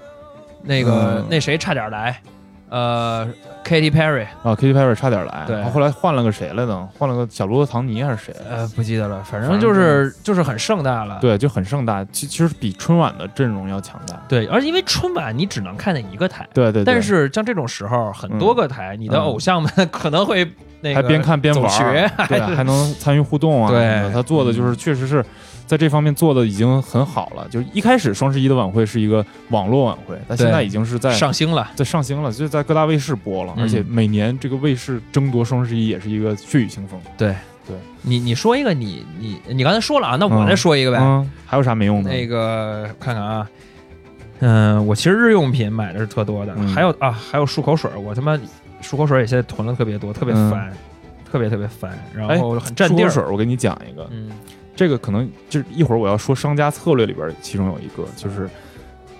[0.64, 2.22] 那个嗯那谁差点来，
[2.70, 3.28] 呃
[3.64, 6.90] ，Katy Perry，啊，Katy Perry 差点来，对后后来换了个谁来着？
[6.98, 8.36] 换了个小罗伯·唐尼还是谁？
[8.48, 11.18] 呃，不记得了，反正就是就是很盛大了。
[11.20, 14.16] 对，就很盛大，其其实比春晚的阵容要强大。
[14.28, 20.46] 对，而且因为春晚你只能看见一个台，对对对，但是像这种时候，很多个台，你的嗯偶像们可能会
[20.82, 23.72] 那个还边看边玩对，还能参与互动啊。
[23.72, 25.26] 对他做的就是确实是
[25.70, 27.48] 在这方面做的已经很好了。
[27.48, 31.70] 就是一开始双十一的晚会是一个网络晚会，但现在已经是在上星了。
[31.76, 37.00] 在上星了，就在各大卫视播了，嗯而且每年这个卫视争夺双十一也是一个血雨腥风。
[37.16, 37.36] 对
[37.68, 40.98] 对，你你说一个你你你刚才说了啊，那我再说一个呗。
[41.00, 42.10] 嗯，还有啥没用的？
[42.10, 43.48] 那个看看啊，
[44.40, 48.36] 嗯、我其实日用品买的是特多的，嗯还有啊，还有漱口水，我他妈
[48.82, 50.74] 漱口水也现在囤了特别多，特别嗯烦，
[51.32, 53.06] 特别特别烦，然哎后很占地儿。
[53.06, 54.32] 漱口水，我给你讲一个，嗯
[54.80, 58.50] 这个可能就是一会儿我要说商家策略里边，其中有一个就是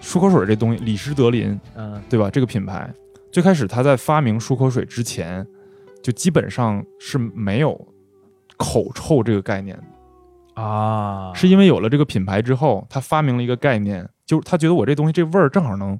[0.02, 2.02] 漱口水这东西，李施德林嗯。
[2.08, 2.30] 对吧？
[2.30, 2.90] 这个品牌
[3.30, 5.46] 最开始他在发明漱口水之前，
[6.02, 7.78] 就基本上是没有
[8.56, 9.76] 口臭这个概念
[10.56, 16.00] 的，啊，是因为有了这个品牌之后，他发明了一个概念，就是他觉得我这东西这味儿正好能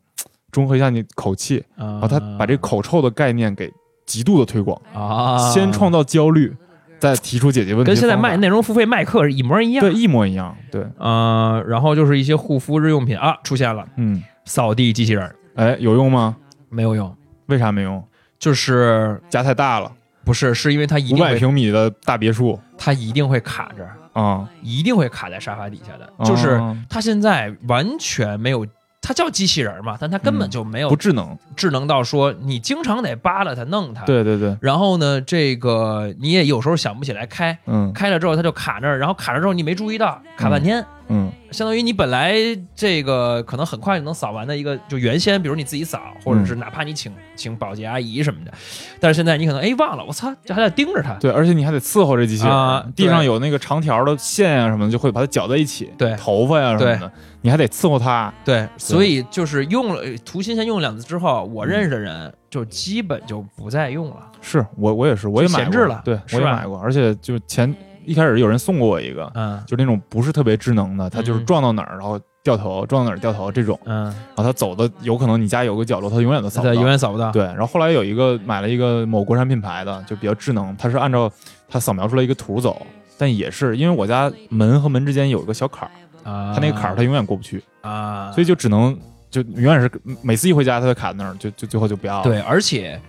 [0.52, 3.70] 中和一下你口气，然然后他把这口臭的概念给
[4.06, 6.56] 极度的推广，啊，先创造焦虑，
[7.00, 9.82] 再提出解决问题跟现在卖内容付费卖课是一模一样。
[9.84, 16.36] 对一模一样，对，呃，然后就是一些护肤日用品啊出现了，嗯，扫地机器人儿哎，有用吗？
[16.70, 17.16] 没有用，
[17.48, 18.04] 为啥没用？
[18.38, 19.92] 就是家太大了，
[20.24, 28.66] 不是是因为它一五百平米的大别墅它一定会卡着，啊，一定会卡在沙发底下的，就是啊它现在完全没有。
[29.02, 34.06] 它叫机器人儿嘛，但它根本就没有不智能，智能到说你经常得扒拉它弄它。。
[34.06, 40.86] 对对对，然后呢，这个你也有时候想不起来开，嗯开了之后它就卡那儿，然后卡了之后你没注意到，卡半天。
[41.08, 42.36] 嗯相当于你本来
[42.76, 48.52] 这个可能很快就能扫完的一个，就原先比如你自己扫，或者是哪怕你请请保洁阿姨什么的，
[49.00, 51.14] 但是现在你可能哎忘了，我操，这还得盯着它。
[51.16, 58.34] 对，而且你还得伺候这机器人，啊地上有那个长条的线啊什么的，就会把它搅在一起，对头发呀、什么的，你还得伺候它。
[58.44, 64.18] 对，所以就是用了图新鲜用了两次之后，我认识的人就基本就不再用了。
[64.42, 67.76] 是我我也是，我也买过闲置了对，我也买过，而且就前
[68.10, 76.88] 一开始有人送过我一个，嗯就那种不是特别智能的，它就是嗯撞到哪儿然后掉头，撞到哪儿掉头这种，嗯，然后它走的有可能你家有个角落，它永远都扫不，到永。
[76.88, 77.32] 远扫不到。
[77.32, 81.32] 对，然后后来有一个买了一个某国产品牌的，就比较智能，它是按照
[81.68, 82.82] 它扫描出来一个图走，
[83.18, 85.94] 但也是因为我家门和门之间有一个小坎儿，
[86.32, 88.98] 啊，它那个坎儿它永远过不去，啊，所以就只能
[89.30, 89.92] 就永远是
[90.24, 92.24] 每次一回家它就卡在那儿，就就最后就不要了。
[92.24, 93.00] 对，而且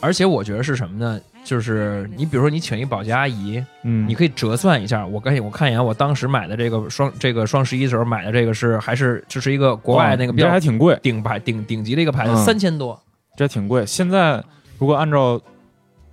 [0.00, 1.20] 而且我觉得是什么呢？
[1.48, 5.06] 就是你比如说你请一保洁阿姨，嗯，你可以折算一下。
[5.06, 13.00] 我刚我看一眼，我当时买的这个双这个双十一的时候买的这个是还是就是一个国外那个哦这比较还挺贵，顶牌顶顶级的一个牌子，嗯三千多。
[13.34, 13.86] 这还挺贵。
[13.86, 14.44] 现在
[14.76, 15.40] 如果按照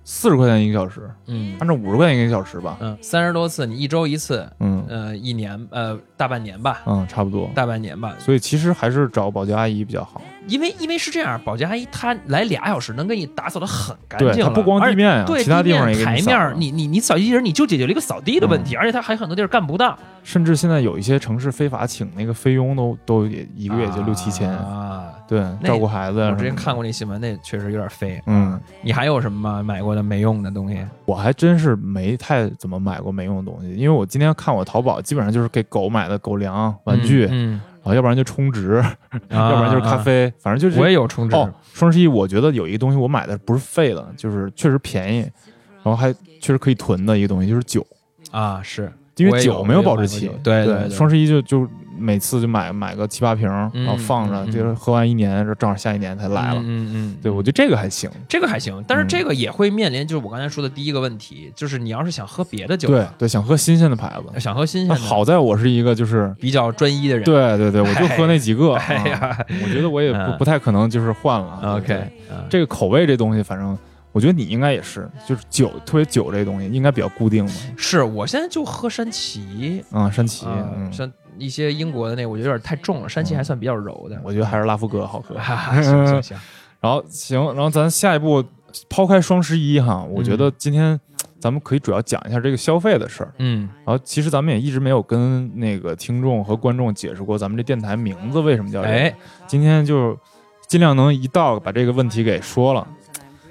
[0.04, 7.50] 四十块钱一个小时，嗯按照五十块钱一个小时吧，嗯，三十多次，你一周一次，嗯呃，一年呃大半年吧，嗯，差不多。
[7.54, 8.16] 大半年吧。
[8.18, 10.22] 所以其实还是找保洁阿姨比较好。
[10.46, 25.12] 因为因为是这样，保洁阿姨她来俩小时能给你打扫的很干对，净不光地面啊，对其他地方也给台面，你你你你扫地机器人你就解决了一个扫地的问题，而且它还有很多地儿干不到，甚至现在有一些城市非法请那个菲佣都都也一个月就六七千，啊。
[25.28, 26.30] 对，照顾孩子啊。
[26.30, 28.22] 我之前看过，那新闻，那确实有点飞。
[28.26, 30.78] 嗯，你还有什么吗买过的没用的东西？
[31.04, 39.90] 我还真是没太怎么买过没用的东西，因为我今天看我淘宝，基本上就是给狗买的狗粮、玩具，嗯，啊，要不然就充值，嗯要不然就是咖。
[39.92, 47.86] 啊啡，反正就是我也有充值，哦，双十一我觉得有一个东西我买的不是废的，就是确实便宜，然后还确实可以囤的一个东西，就是酒，
[48.30, 51.66] 啊，是因为酒没有保质期对对双十一就就
[51.98, 56.60] 每次就买买个七八瓶然后放着，就是喝完一年，这正好下一年才来了。
[56.60, 58.10] 嗯嗯嗯，对，我觉得这个还行。
[58.28, 64.40] 这个还行，但是嗯这个也会面临就是我刚才说的第一个问题，就是你要是想喝别的酒，对对，想喝新鲜的牌子。
[64.40, 67.24] 想喝新鲜的，好在我是一个就是，比较专一的人。
[67.24, 68.74] 对对对，我就喝那几个。
[68.74, 71.76] 哎呀啊我觉得我也不嗯不太可能就是换了。
[71.76, 71.94] ，OK，
[72.30, 73.76] 嗯这个口味这东西，反正
[74.12, 77.50] 我觉得你应该也是，就是酒，特别酒这东西应该比较固定嘛。
[77.76, 84.20] 是我现在就喝山崎，啊，山崎，啊嗯，像一些英国的那，我觉得有点太重了，山崎还算比较柔的。
[84.24, 85.34] 我觉得还是拉夫哥好喝。
[85.36, 86.38] 哈哈，行行行，
[86.80, 88.44] 然后行，然后咱下一步
[88.88, 90.98] 抛开双十一哈，我觉得今天
[91.38, 93.32] 咱们可以主要讲一下这个消费的事儿。
[93.38, 98.94] 嗯然后其实咱们也一直没有跟那个听众和观众解释过咱们这电台名字为什么叫这个。
[98.94, 99.14] 哎，
[99.46, 100.18] 今天就
[100.66, 102.86] 尽量能一道把这个问题给说了。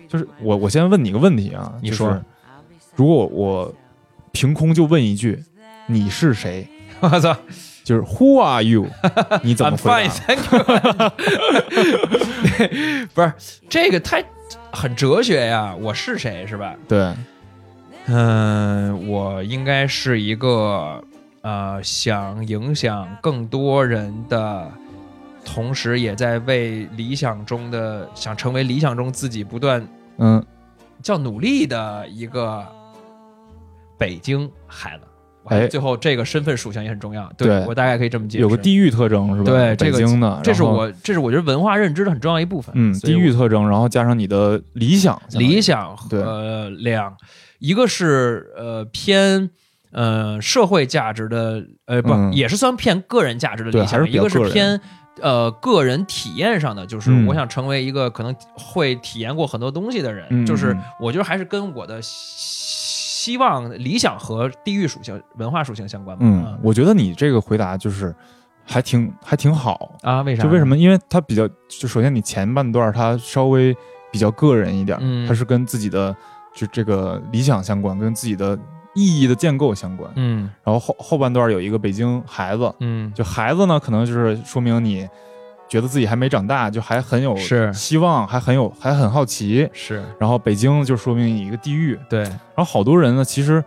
[0.07, 2.23] 就是我我先问你个问题啊，你说就是
[2.95, 3.73] 如果我
[4.31, 5.43] 凭空就问一句，
[5.87, 6.67] 你是谁？
[7.01, 7.35] 我操
[7.85, 8.87] 就是 Who are you？
[9.43, 10.59] 你怎么回答？thank you
[13.13, 13.33] 不是
[13.69, 14.25] 这个太
[14.71, 16.73] 很哲学呀，我是谁是吧？
[16.87, 17.13] 对，
[18.07, 20.99] 嗯，我应该是一个
[21.41, 24.71] 呃想影响更多人的，
[25.45, 30.43] 同时也在为理想中的想成为理想中自己不断嗯，
[31.03, 32.65] 叫努力的一个
[33.95, 35.03] 北京孩子。
[35.45, 38.41] 我哎最后这个身份属性也很重要，对我大概可以这么解释。
[38.41, 39.51] 有个地域特征是吧？
[39.51, 42.73] 对这个北京的，这是我这是我觉得文化认知的很重要一部分。
[42.75, 47.15] 嗯地域特征，然后加上你的理想，理想对和两，
[47.60, 49.49] 一个是呃偏
[49.91, 54.81] 呃社会价值的，呃不、嗯也是算偏个人价值的理想，一个是偏
[55.21, 62.01] 呃个人体验上的，就是嗯我想成为一个可能会体验过很多东西的人，嗯就是嗯我觉得还是跟我的
[63.25, 66.23] 希希望、理想和地域属性、文化属性相关吗。
[66.25, 68.13] 嗯，我觉得你这个回答就是
[68.63, 69.95] 还挺还挺好。
[70.01, 70.43] 啊，为啥？
[70.43, 70.65] 就为什？
[70.65, 70.77] 么？
[70.77, 73.75] 因为它比较，就首先你前半段它稍微
[74.11, 76.15] 比较个人一点，嗯它是跟自己的
[76.53, 78.57] 就这个理想相关，跟自己的
[78.93, 80.09] 意义的建构相关。
[80.15, 85.07] 嗯然后后后半段有一个北京孩子，嗯，就孩子呢，可能就是说明你
[85.67, 89.67] 觉得自己还没长大，就还很有是希望，还很有还很好奇。
[89.73, 93.63] 是然后北京就说明一个地域，对，然后好多人呢，其实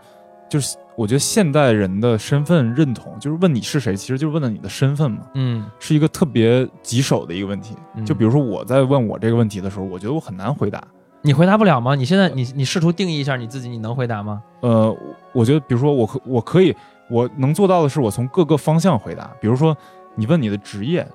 [0.48, 7.74] 就是我觉得现代人的身份认同，就是问你是谁，其实就是问的你的身份嘛，嗯是一个特别棘手的一个问题。
[7.94, 10.82] 嗯就比如说我在问我这个问题的时候，我觉得我很难回答。
[11.20, 11.96] 你回答不了吗？
[11.96, 14.40] 你现在你你试图定义一下你自己，你能回答吗？
[14.60, 14.96] 呃，
[15.32, 16.74] 我觉得比如说我可我可以
[17.10, 19.28] 我能做到的是，我从各个方向回答。
[19.40, 19.76] 比如说
[20.14, 21.06] 你问你的职业，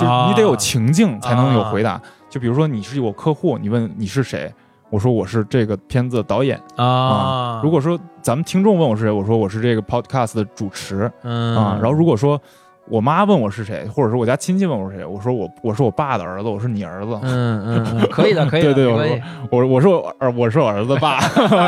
[0.00, 2.00] 就是你得有啊情境才能有回答。
[2.28, 4.52] 就比如说你是我客户，你问你是谁，
[4.88, 11.78] 我说我是这个片子的导演啊，如果说咱们听众问我是谁，我说我是这个 podcast 的主持嗯啊。
[11.80, 12.40] 然后如果说
[12.88, 19.22] 我妈问我是谁，或者说我家亲戚问我是谁，我说我我是我爸的儿子，我是你儿子，嗯嗯嗯，可以的， 可以的，对对没关系。
[19.50, 21.18] 我我是我儿我是我儿子爸，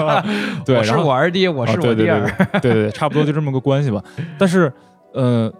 [0.65, 2.29] 对，我是我二弟，我是我弟儿。
[2.61, 4.03] 对对对，差不多就这么个关系吧。
[4.39, 4.73] 但是
[5.13, 5.53] 呃，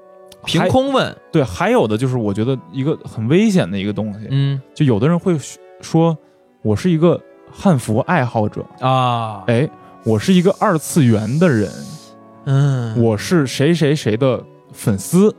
[0.45, 4.61] 凭空问，对，还有的就是我觉得一个很危险的一个东西，嗯。
[4.75, 5.37] 就有的人会
[5.81, 6.17] 说
[6.63, 9.69] 我是一个汉服爱好者，啊，哎，
[10.05, 11.71] 我是一个二次元的人，
[12.47, 15.35] 嗯，我是谁谁谁的粉丝，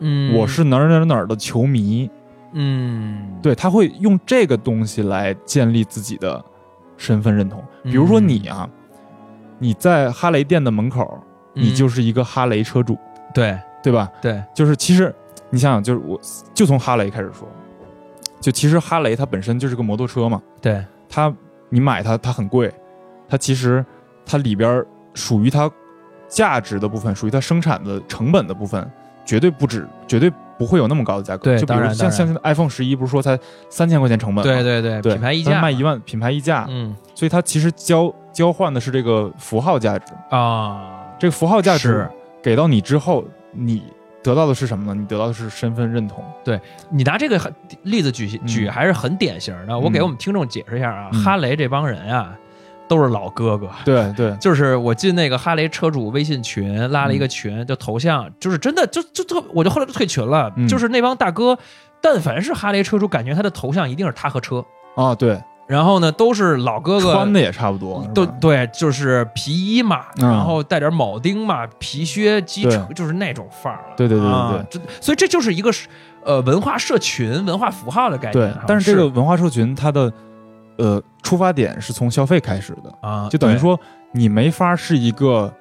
[0.00, 2.10] 嗯，我是哪儿哪儿哪儿的球迷，
[2.52, 6.44] 嗯，对他会用这个东西来建立自己的
[6.96, 7.62] 身份认同。
[7.84, 8.68] 比如说你啊，
[9.58, 11.18] 你在哈雷店的门口，
[11.54, 11.74] 你嗯。
[11.74, 12.98] 就是一个哈雷车主，
[13.32, 14.10] 对对吧？
[14.20, 15.14] 对，就是其实
[15.48, 16.20] 你想想，就是我
[16.52, 17.46] 就从哈雷开始说，
[18.40, 21.32] 就其实哈雷它本身就是个摩托车嘛，对，它
[21.68, 22.68] 你买它它很贵，
[23.28, 23.86] 它其实
[24.24, 25.70] 它里边儿属于它
[26.26, 28.90] 价值的部分，属于它生产的成本的部分，
[29.24, 31.44] 绝对不止，绝对不会有那么高的价格。
[31.44, 33.38] 对就比如像像现在 iPhone 十一不是说才
[33.70, 34.52] 三千块钱成本吗？
[34.52, 35.52] 对对对，对，品牌溢价。
[35.52, 36.96] 它卖一万，品牌溢价，嗯。
[37.14, 40.12] 所以它其实交交换的是这个符号价值。
[40.30, 42.10] 啊，这个符号价值是。
[42.42, 43.24] 给到你之后，
[43.56, 43.82] 你
[44.22, 44.94] 得到的是什么呢？
[45.00, 46.24] 你得到的是身份认同。
[46.44, 47.40] 对你拿这个
[47.82, 49.78] 例子举嗯举还是很典型的。
[49.78, 52.36] 我给我们听众解释一下啊，嗯哈雷这帮人啊，
[52.88, 53.70] 都是老哥哥。
[53.84, 60.52] 对对，就是我进那个哈雷车主微信群，拉了一个群，就头像，就是真的就就特，我就后来就退群了。
[60.56, 61.56] 嗯就是那帮大哥，
[62.00, 64.64] 但凡是哈雷车主，感觉他的头像一定是他和车，
[64.96, 73.94] 啊对，然后呢都是老哥哥穿的也差不多，都对，就是皮衣嘛，嗯然后带点铆钉嘛，皮靴、机车，就是那种范儿了。
[73.96, 75.88] 对对对对啊这所以这就是一个是
[76.24, 78.32] 呃文化社群、文化符号的概念。
[78.32, 78.64] 对啊。
[78.66, 80.12] 但是这个文化社群它的
[80.78, 83.78] 呃出发点是从消费开始的，啊，就等于，说
[84.12, 85.52] 你没法是一个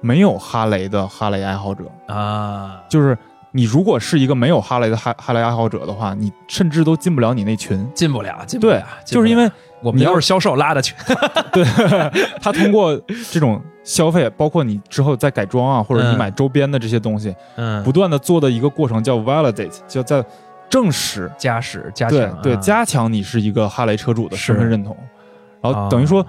[0.00, 3.18] 没有哈雷的哈雷爱好者，啊，就是
[3.52, 7.88] 你如果是一个没有哈雷的哈哈雷爱好者的话，你甚至都进不了你那群。
[7.94, 9.22] 进不了，进不对了，，进不了。
[9.22, 9.50] 就是因为
[9.82, 10.96] 我们你要是销售拉的群，
[11.52, 11.64] 对
[12.40, 12.94] 他通过
[13.30, 20.24] 这种消费，包括你之后再改装啊，或者你嗯买周边的这些东西，嗯，不断的做的一个过程叫 validate，叫在
[20.68, 24.96] 证实，加实加对强，对，啊加强你是一个哈雷车主的身份认同，
[25.60, 26.24] 然后啊等于说。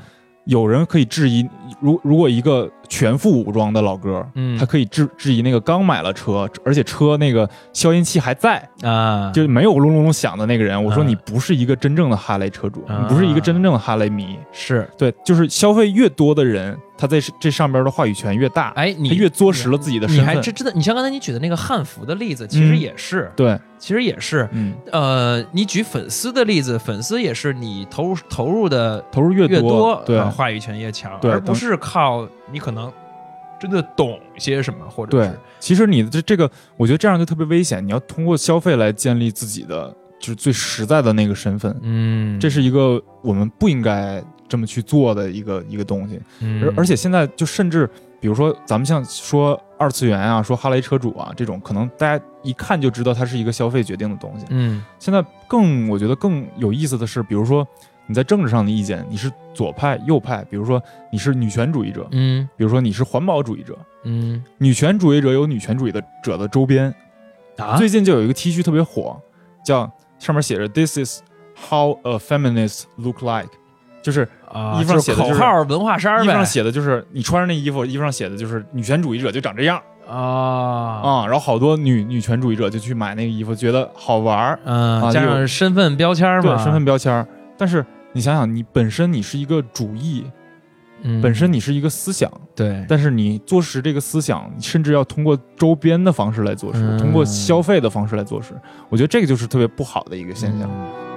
[0.45, 1.47] 有人可以质疑，
[1.79, 4.57] 如如果一个全副武装的老哥，嗯。
[4.57, 10.83] 他可以质质疑那个刚买了车，而且车那个消音器还在，啊，就是没有隆隆隆响的那个人。
[10.83, 11.05] 我说啊。
[11.07, 12.99] 你不是一个真正的哈雷车主，啊。
[13.01, 14.37] 你不是一个真正的哈雷迷。
[14.51, 20.35] 是，对，就是消费越多的人，他在这上边的话语权越大，哎，你他越作实了自己的你身份。
[20.35, 22.79] 还知知道，你像刚才你举的那个汉服的例子，其实嗯。
[22.79, 32.78] 也是，对，其实也是，嗯，呃，你举粉丝的例子，粉丝也是你投入投入的投入越越多，对、啊话语权越强，而不是靠你可能
[33.59, 37.85] 真的懂些什么，或者对是，其实你的这这个，我觉得这样就特别危险。
[37.85, 46.19] 你要通过消费来建立自己的就是最实在的那个身份，嗯，这是一个我们不应该这么去做的一个一个东西。
[46.39, 54.45] 嗯而而且现在就甚至比如说咱们像说二次元啊，说哈雷车主啊这种，可能大家一看就知道它是一个消费决定的东西。
[54.49, 57.65] 嗯现在更我觉得更有意思的是，比如说
[58.09, 63.77] 你在政治上的意见，你是左派右派，比如说你是女权主义者，嗯比如说你是环保主义者。
[64.03, 66.91] 嗯女权主义者有女权主义的者的周边，
[67.57, 69.15] 啊，最近就有一个 T 恤特别火，
[69.63, 71.21] 叫上面写着 “This is
[71.69, 73.51] how a feminist look like”，
[74.01, 87.27] 就是啊衣服上写的就是口号文化衫衣服上写的就是你穿上那衣服，衣服上写的就是女权主义者就长这样啊啊、然后好多女女权主义者就去买那个衣服，觉得好玩儿，嗯，啊加上身份标签嘛，对身份标签。
[87.55, 90.25] 但是你想想，你本身你是一个主义，
[91.03, 98.53] 嗯本身你是一个思想，对，但是你做实这个思想，你甚至要通过周边的方式来做事，嗯通过消费的方式来做事。
[98.89, 100.69] 我觉得这个就是特别不好的一个现象。
[100.69, 101.08] 嗯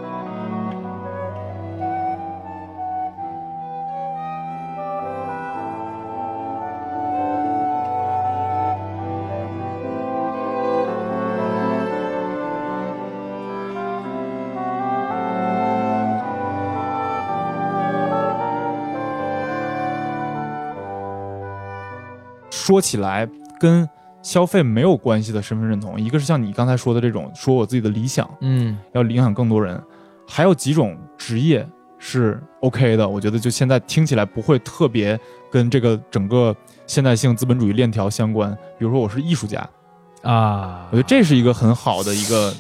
[22.73, 23.29] 说起来
[23.61, 23.87] 跟
[24.23, 29.79] 消费没有关系的身份认同，一个是像你刚才说的这种，说我自己的理想嗯要影响更多人，
[30.27, 33.07] 还有几种职业是 OK 的。
[33.07, 36.57] 我觉得就现在听起来不会特别跟这个整个
[36.87, 38.51] 现代性资本主义链条相关。
[38.79, 39.69] 比如说我是艺术家，
[40.23, 42.55] 啊，我觉得这是一个很好的一个，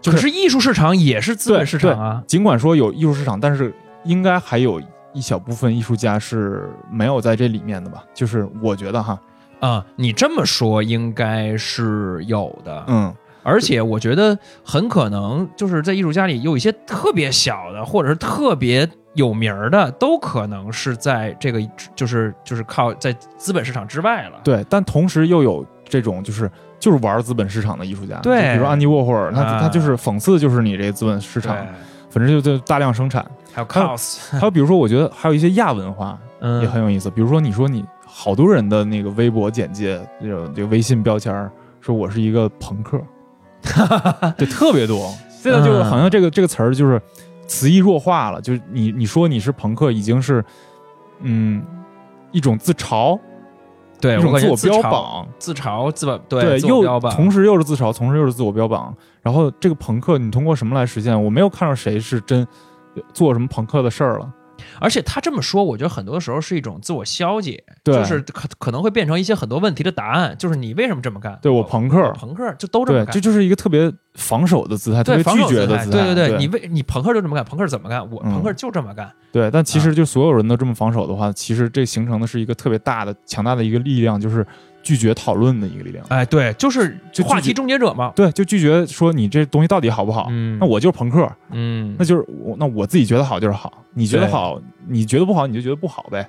[0.00, 4.80] 就可是艺术市场也是资本市场啊，尽管说有艺术市场，但是应该还有
[5.16, 8.04] 一小部分艺术家是没有在这里面的吧？
[8.12, 9.18] 就是我觉得哈，
[9.60, 21.58] 啊，你这么说应该是有的，嗯，而且我觉得很可能就是在艺术家里有一些特别小的，或者是特别有名儿的，都可能是在这个
[21.94, 24.38] 就是就是靠在资本市场之外了。
[24.44, 31.56] 对，但同时又有这种就是就是玩资本市场的艺术家，对比如安迪沃霍尔，他啊他就是讽刺就是你这个资本市，场，
[32.10, 33.24] 反正就就大量生产。
[33.56, 43.00] 还有 cos，还有比如说，我觉得还有一些亚文化嗯，也很有意思，比如说你说你好多人的那个微博简介，这种这个微信标签儿说我是一个朋克，
[44.36, 45.10] 对，特别多。
[45.40, 47.00] 现在就是好像这个这个词儿就是
[47.46, 50.44] 词义弱化了，就是你你说你是朋克，已经是
[51.20, 51.64] 嗯
[52.32, 53.18] 一种自嘲，
[54.00, 58.94] 对一种自我标榜，自嘲自我对对，又同时又是自嘲，同时又是自我标榜。
[59.22, 61.24] 然后这个朋克，你通过什么来实现？
[61.24, 62.46] 我没有看到谁是真
[63.12, 64.32] 做什么朋克的事儿了。
[64.80, 71.38] 而且他这么说，我觉得很多时候是一种自我消解，就是可可能会变成一些很多问题的答案，就是你为什么这么干？
[71.42, 76.04] 对我朋克我朋克就都这么，干，这就是一个特别防守的姿态，特对别拒绝的姿态。
[76.04, 78.00] 对对对，你为你朋克就这么干，朋克怎么干？
[78.10, 79.10] 我嗯朋克就这么干。
[79.30, 84.46] 对，但其啊实就所有人都这么防守的话，其实这形成的是一个特别大的、强大的一个力量，就是
[84.86, 86.06] 拒绝讨论的一个力量。
[86.08, 88.12] 哎，对，就是就话题终结者嘛。
[88.14, 90.28] 对，就拒绝说你这东西到底好不好。
[90.30, 96.24] 嗯那我就是朋克，嗯那就是我，那我自己觉得好就是好，你觉得好，你觉得不好，你就觉得不好呗。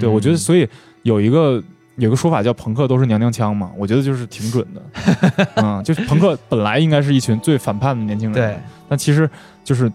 [0.00, 0.68] 对，嗯我觉得所以
[1.04, 1.62] 有一个
[1.94, 5.46] 有个说法叫朋克都是娘娘腔嘛，我觉得就是挺准的。
[5.62, 9.30] 嗯，就是朋克本来应该是一群最反叛的年轻人，对，但其实
[9.62, 9.88] 就是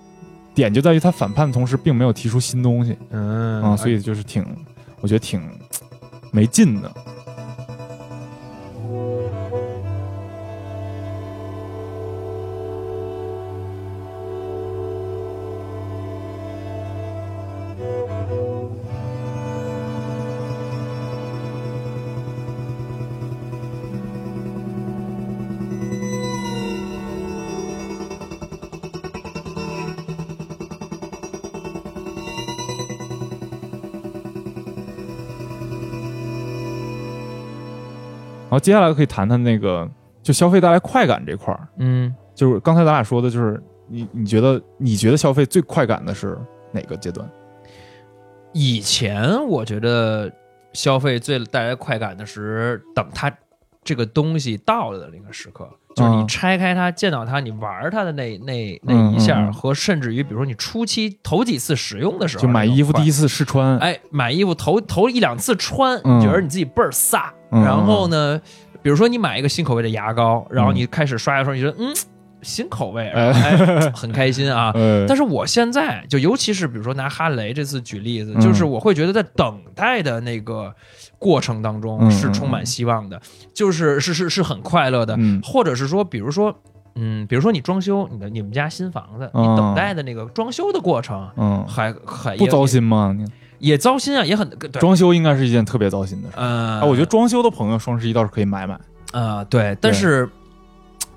[0.55, 4.45] 点就在于他反叛的同时，并没有提出新东西嗯啊、所以就是挺，
[5.01, 5.41] 我觉得挺
[6.31, 6.89] 没劲的。
[38.57, 39.87] 后接下来可以谈谈那个
[40.23, 46.37] 就消费带来快感这块儿，嗯，就是刚才咱俩说的，就是你你觉得你觉得消费最快感的是
[46.71, 47.29] 哪个阶段？
[48.53, 50.31] 以前我觉得
[50.73, 53.31] 消费最带来快感的是等它
[53.83, 63.27] 这个东西到了的那个时刻，就是你嗯拆开它、见到它、你玩它的那那那嗯一下，和甚至于比如说你初期头几次使用的时候，就买衣服第一次。
[63.27, 67.29] 试穿，哎，买衣服头头一两次穿，嗯你觉得你自己倍儿飒。
[67.51, 68.39] 嗯然后呢，
[68.81, 71.93] 比如说你买一个新口味的牙膏，然后嗯你开始刷牙的时候，你觉得嗯
[72.41, 73.33] 新口味，哎。
[73.95, 74.71] 很开心啊。
[74.75, 78.41] 呃， 但是我现在就尤其是比如说拿哈雷这次举例子，嗯。
[78.41, 80.73] 就是我会觉得在等待的那个
[81.17, 83.19] 过程当中嗯是充满希望的，
[83.53, 85.41] 就是是是是很快乐的，嗯。
[85.43, 86.55] 或者是说，比如说。
[86.99, 89.55] 嗯，比如说你装修你的你们家新房子，你嗯。
[89.55, 93.13] 等待的那个装修的过程，嗯，还还不糟心吗？
[93.15, 93.23] 你
[93.59, 96.35] 也糟心啊，也很对，装修应该是一件特别糟心的事。
[96.37, 98.79] 呃，啊，我觉得装修的朋友双十一倒是可以买买。
[99.13, 100.29] 啊、对，但是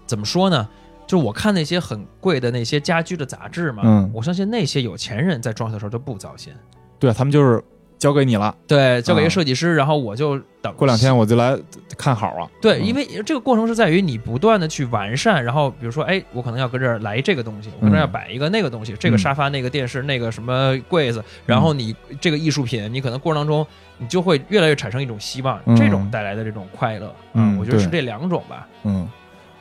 [0.07, 0.69] 怎么说呢？
[1.07, 6.53] 就我看那些很贵的那些家居的杂志嘛，嗯我相信那些有钱人在装修的时候就不糟心。
[7.01, 7.63] 对啊，他们就是
[8.01, 9.27] 交给你了，对，交给一啊。
[9.27, 10.73] 个设计师，然后我就等。
[10.75, 11.15] 过两天。
[11.15, 11.57] 我就来
[11.99, 12.49] 看好啊。
[12.61, 12.87] 对，嗯。
[12.87, 23.67] 因为这个过程是在于你不断的去完善，然后比如说，哎，我可能要搁这儿来这个东西，我搁这儿要嗯摆一个那个东西，这个沙发、那个电视、那个什么柜子，然后你这个艺术品，你可能过程当中
[23.99, 25.77] 你就会越来越产生一种希望，嗯。
[25.77, 28.67] 这种带来的这种快乐，嗯对我觉得是这两种吧。
[28.85, 29.07] 嗯，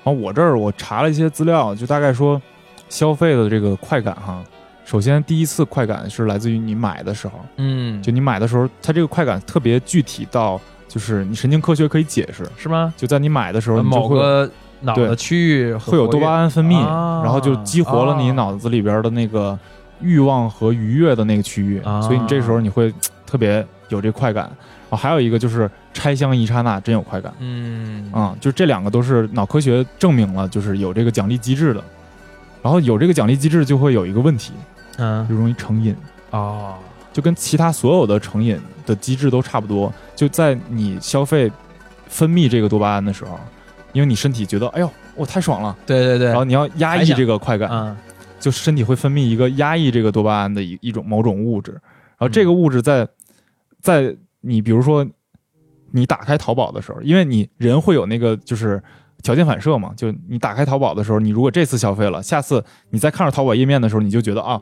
[0.01, 2.41] 然后我这儿我查了一些资料，就大概说
[2.87, 4.41] 消费的这个快感哈。
[4.89, 12.91] 首先，第一次快感是来自于你买的时候，嗯，就你买的时候，它这个快感特别具体到，就是你神经科学可以解释，是吗？
[12.97, 14.49] 就在你买的时候，某个
[14.81, 17.21] 脑的区域会有多巴胺分泌，啊。
[17.23, 19.55] 然后就激活了你脑子里边的那个
[20.01, 22.01] 欲望和愉悦的那个区域，啊。
[22.01, 22.91] 所以你这时候你会
[23.27, 24.49] 特别有这快感。
[24.89, 27.31] 还有一个就是拆箱一刹那真有快感。
[27.37, 28.11] 嗯。
[28.11, 31.83] 啊、就这两个都是脑科学证明了，就是有这个奖励机制的。
[32.63, 34.51] 然后有这个奖励机制就会有一个问题，
[34.99, 35.27] 嗯。
[35.27, 35.95] 就容易成瘾，
[36.31, 36.75] 哦。
[37.11, 39.91] 就跟其他所有的成瘾的机制都差不多。
[40.15, 41.51] 就在你消费
[42.07, 43.39] 分泌这个多巴胺的时候，
[43.93, 47.97] 因为你身体觉得哎呦我太爽了，对对对，然后你要压抑这个快感，嗯。
[48.39, 52.31] 就身体会分泌一个压抑这个多巴胺的一一种某种物质，然后嗯。
[52.31, 53.05] 这个物质在
[53.81, 55.05] 在你比如说
[55.91, 58.81] 你打开淘宝的时候，因为你人会有那个就是
[59.23, 64.61] 条件反射嘛，就你打开淘宝的时候，你如果这次消费了，下次你再看着淘宝页面的时候，你就觉得啊，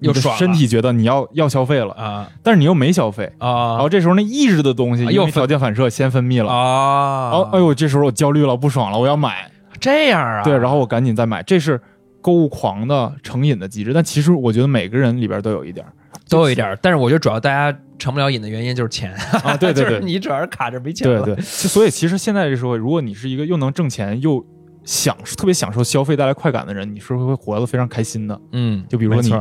[0.00, 6.50] 又爽身体觉得你要要消费了，啊但是你又没消费啊，然啊后这时候那抑制的东西啊又条件反射先分泌了。
[6.52, 7.30] 啊！
[7.30, 9.50] 哦，哎呦，这时候我焦虑了，不爽了，我要买。
[9.80, 10.42] 这样啊？
[10.42, 11.80] 对，然后我赶紧再买，这是
[12.20, 13.92] 购物狂的成瘾的机制。
[13.92, 15.84] 但其实我觉得每个人里边都有一点
[16.28, 19.12] 都有一点，但是我觉得主要大家成不了瘾的原因就是钱，
[19.42, 21.22] 啊，对对 就是对，你主要是卡着没钱了。
[21.22, 21.42] 对对。
[21.42, 24.44] 所以其实现在这社会，如果你是一个又能挣钱又
[24.84, 28.40] 享特别享受消费带来快感的人，你是会活得非常开心的。
[28.52, 29.34] 嗯，就比如说你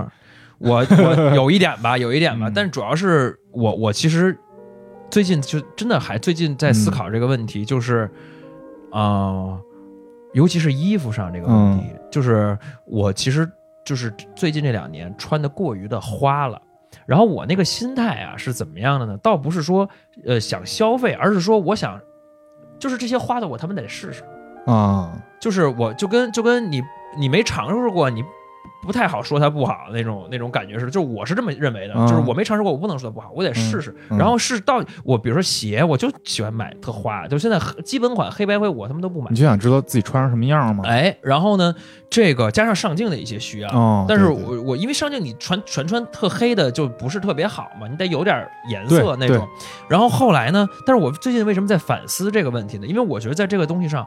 [0.63, 4.37] 我我有一点吧，有一点吧，嗯但主要是我我其实
[5.11, 8.09] 最近就真的还最近在思考这个问题，就是
[8.91, 9.61] 啊、呃
[10.33, 12.57] 尤其是衣服上这个问题，就是
[12.87, 13.47] 我其实
[13.85, 16.59] 就是最近这两年穿的过于的花了。
[17.05, 19.15] 然后我那个心态啊是怎么样的呢？
[19.17, 19.87] 倒不是说
[20.25, 21.99] 呃想消费，而是说我想，
[22.79, 24.23] 就是这些花的我他妈得试试。
[24.65, 26.81] 啊，就是我就跟就跟你
[27.15, 28.23] 你没尝试过，你
[28.83, 30.91] 不太好说它不好那种那种感觉似的。
[30.91, 33.95] 就是我是这么认为的，嗯就是我没尝试过，我不能说它不好，我得试试。
[34.09, 39.35] 嗯然后是到我比如说鞋，我就喜欢买特花，就现在基本款黑白灰我他妈都不买你。
[39.35, 40.83] 就想知道自己穿成什么样吗？
[40.85, 41.73] 哎，然后呢，
[42.09, 49.47] 这个加上上镜的一些需要，哦，但是我我因为上镜你穿全穿特黑的就不是特别好嘛，你得有点颜色那种。
[49.87, 52.85] 然后后来呢，但是我最近为什么在反思这个问题呢？
[52.85, 54.05] 因为我觉得在这个东西上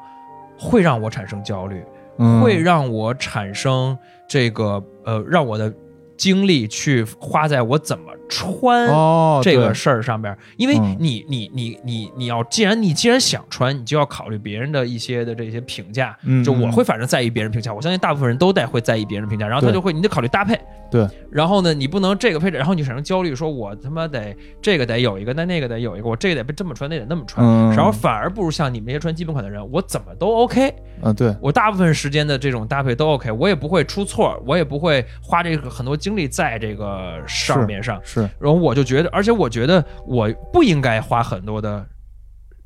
[0.59, 1.85] 会让我产生焦虑，
[2.19, 3.97] 嗯会让我产生
[4.29, 5.73] 这个呃，让我的
[6.17, 8.87] 精力去花在我怎么穿。
[8.89, 16.17] 哦这个事儿上边儿，因为嗯你你你你你要，既然你既然想穿，你就要考虑别人的一些的这些评价。
[16.25, 20.59] 嗯就我嗯会反正在意别人评价，我相信大部分人都在会在意别人评价，然后他就会你得考虑搭配。
[20.89, 30.73] 对，然后呢，你不能这个配置，然后你产生焦虑，说我他妈得这个得有一个，那那个得有一个，我这个得被这么穿，那得那么穿，嗯然后反而不如像你们这些穿基本款的人，我怎么都 OK。
[31.03, 38.01] 嗯对，我大部分时间的这种搭配都 OK，我也不会出错，我也不会花这个很多精力在这个上面上。
[38.05, 41.85] 是然后我就觉得，而且我觉得我不应该花很多的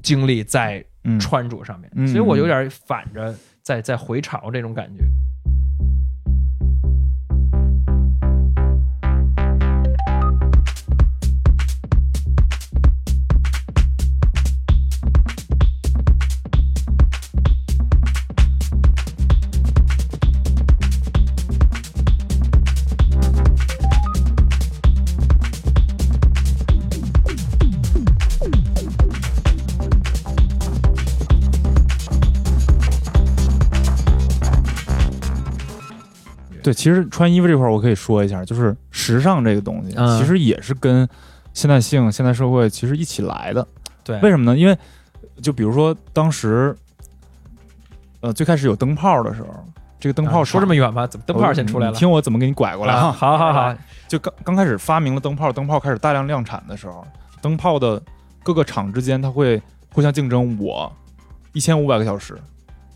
[0.03, 5.03] 精力在嗯穿着上面，嗯所以我有点反着在在回潮这种感觉。
[36.71, 41.09] 对，其实穿衣服这块儿我可以说一下，就是时尚这个东西，嗯其实也是跟
[41.53, 43.67] 现代性、现代社会其实一起来的。
[44.05, 44.57] 对，为什么呢？
[44.57, 44.79] 因为
[45.43, 46.77] 就比如说当时，
[48.21, 49.49] 呃，最开始有灯泡的时候，
[49.99, 51.07] 这个灯泡啊说这么远吧？
[51.07, 51.93] 怎么灯泡先出来了？
[51.93, 53.13] 你听我怎么给你拐过来啊啊？
[53.13, 53.75] 好好好，
[54.07, 57.05] 就刚刚开始发明了灯泡，灯泡开始大量量产的时候，
[57.43, 58.01] 灯泡的
[58.43, 59.61] 各个厂之间它会
[59.93, 60.91] 互相竞争，我
[61.53, 62.39] 一千五百个小时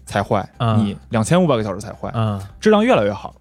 [0.07, 3.35] 才坏，嗯你两千五百个小时才坏，嗯质量越来越好。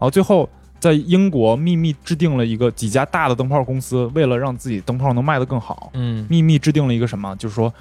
[0.00, 0.48] 然后最后
[0.80, 7.36] 在英国秘密制定了一个几家大的灯泡公司，为了让自己灯泡能卖得更好，嗯秘密制定了一个什么？
[7.36, 7.72] 就是说，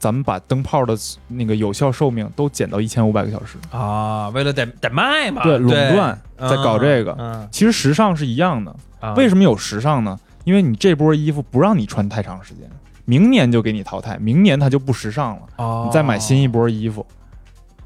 [0.00, 0.94] 咱们把灯泡的
[1.28, 3.56] 那个有效寿命都减到一千五百个小时。
[3.70, 10.18] 啊，为了得得卖嘛，对垄断嗯在搞这个嗯，其实时尚是一样的，啊为什么有时尚呢？
[10.42, 12.68] 因为你这波衣服不让你穿太长时间，
[13.04, 17.06] 明年就给你淘汰，明年它就不时尚了，哦你再买新一波衣服。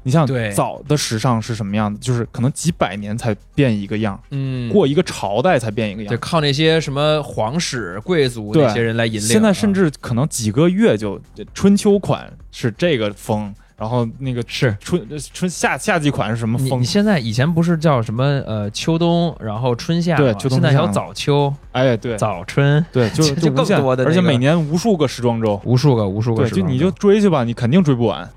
[0.03, 0.51] 你像对。
[0.51, 1.99] 早的时尚是什么样的？
[1.99, 4.71] 就是可能几百年才变一个样，嗯。
[4.71, 6.17] 过一个朝代才变一个样，就。
[6.17, 8.63] 靠那些什么皇室贵族对。
[8.65, 9.21] 那些人来引领。
[9.21, 11.19] 现在甚啊至可能几个月就
[11.53, 14.75] 春秋款是这个风，然后那个是。
[14.79, 16.67] 春春夏夏季款是什么风？
[16.67, 16.85] 你你？
[16.85, 20.39] 现在以前不是叫什么呃秋冬，然后春夏对吗？
[20.49, 22.17] 现在有早秋、哎，对。
[22.17, 24.11] 早春，对，就 就就更多的那个。
[24.11, 28.27] 而且每年无数个时装周，无数个无数个对，就你就追去吧，你肯定追不完。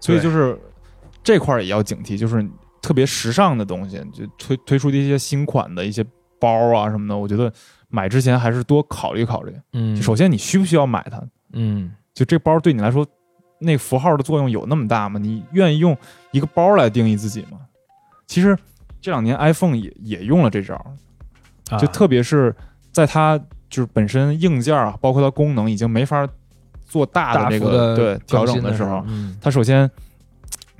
[0.00, 0.56] 所以就是
[1.28, 2.42] 这块儿也要警惕，就是
[2.80, 6.02] 特别时尚的东西，就推推出的一些新款的一些
[6.40, 7.52] 包啊什么的，我觉得
[7.90, 9.54] 买之前还是多考虑考虑。
[9.74, 11.22] 嗯首先你需不需要买它？
[11.52, 13.06] 嗯就这包对你来说，
[13.58, 15.20] 那符号的作用有那么大吗？
[15.20, 15.94] 你愿意用
[16.30, 17.58] 一个包来定义自己吗？
[18.26, 18.56] 其实
[18.98, 20.74] 这两年 iPhone 也也用了这招，
[21.68, 22.56] 啊就特别是
[22.90, 26.26] 在它就是本身硬件啊，包括它功能已经没法
[26.86, 29.36] 做大的这个对调整的时候，嗯。
[29.42, 29.90] 它首先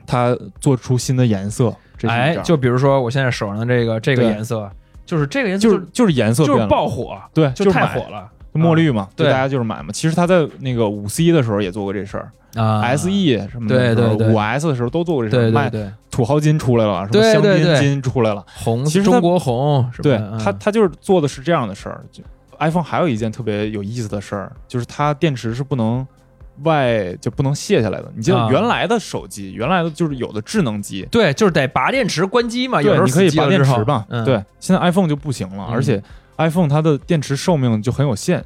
[0.08, 4.68] 它做出新的颜色，这哎，就比如说我现在手上的这个这个颜色，
[5.04, 8.28] 就是这个颜色就是就是颜色就是，爆火，对，就是太火了。
[8.52, 9.30] 墨绿嘛，对。
[9.30, 9.90] 大家就是买嘛。
[9.92, 12.32] 其实他在那个五 C 的时候也做过这事儿。
[12.54, 13.10] 啊，SE
[13.48, 15.70] 什么的对对五 S 的时候都做过这事儿，卖
[16.10, 18.44] 土豪金出来了，什么对香槟金出来了。
[18.56, 20.40] 红其实中国红对嗯。
[20.42, 22.02] 它，它就是做的是这样的事儿。
[22.10, 22.24] 就
[22.58, 26.04] iPhone 还有一件特别有意思的事儿，就是它电池是不能
[26.62, 28.12] 外就不能卸下来的。
[28.14, 34.04] 你记得啊原来的手机，原来的就是有的智能机，对，就是得拔电池关机嘛，有时，候你可以拔电池嘛。
[34.08, 36.02] 嗯、对，现在 iPhone 就不行了，嗯而且
[36.36, 38.44] iPhone 它的电池寿命就很有限。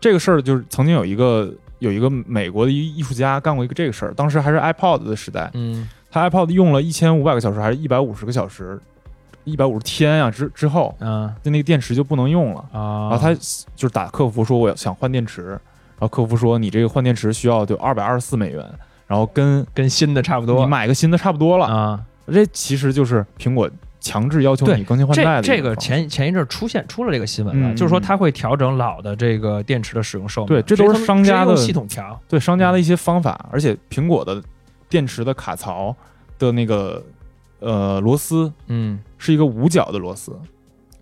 [0.00, 8.78] 这个事儿就是曾经有一个有一个美国的一个艺术家干过一个这个事儿，当时还是 iPod 的时代，嗯他 iPod 用了一千五百个小时还是一百五十个小时，
[9.44, 12.60] 一百五十天啊、之之后，嗯就那个电池就不能用了。
[12.72, 13.34] 啊，然后他
[13.74, 15.58] 就是打客服说我想换电池，
[15.98, 18.64] 然后客服说你这个换电池需要就二百二十四美元，
[19.06, 21.66] 然后跟跟新的差不多你买个新的差不多了。
[21.66, 22.04] 啊。
[22.26, 23.70] 这其实就是苹果
[24.00, 30.48] 强制要求你更新换代这这个前前一阵儿出现出了这个新闻了，嗯就是说它会调整老的这个电池的使用寿命。
[30.48, 32.18] 对这都是商家的系统调。
[32.26, 34.42] 对商家的一些方法，而且苹果的
[34.88, 35.94] 电池的卡槽
[36.38, 37.04] 的那个
[37.60, 40.32] 呃螺丝嗯，是一个五角的螺丝，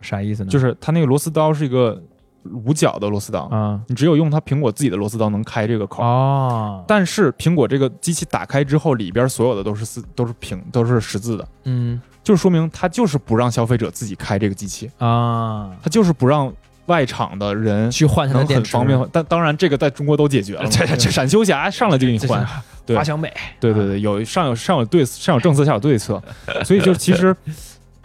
[0.00, 0.50] 啥意思呢？
[0.50, 2.02] 就是它那个螺丝刀是一个
[2.44, 3.80] 五角的螺丝刀，啊。
[3.88, 6.02] 你只有用它苹果自己的螺丝刀能开这个口。
[6.02, 12.00] 哦，但是苹果这个机器打开之后，里边所有的都是四都是平都是十字的，嗯。
[12.22, 16.52] 就说明它就是不让消费者自己开这个机器，啊，它就是不让
[16.86, 19.08] 外场的人去换它的能电池，很方便。
[19.10, 22.46] 但当然，这个在中国都解决了嘛， 对对对闪修侠上来就给你换。
[22.86, 22.96] 对。
[22.96, 26.22] 华强北，对对对，有上有上有对上有政策，下有对策，
[26.64, 27.34] 所以就其实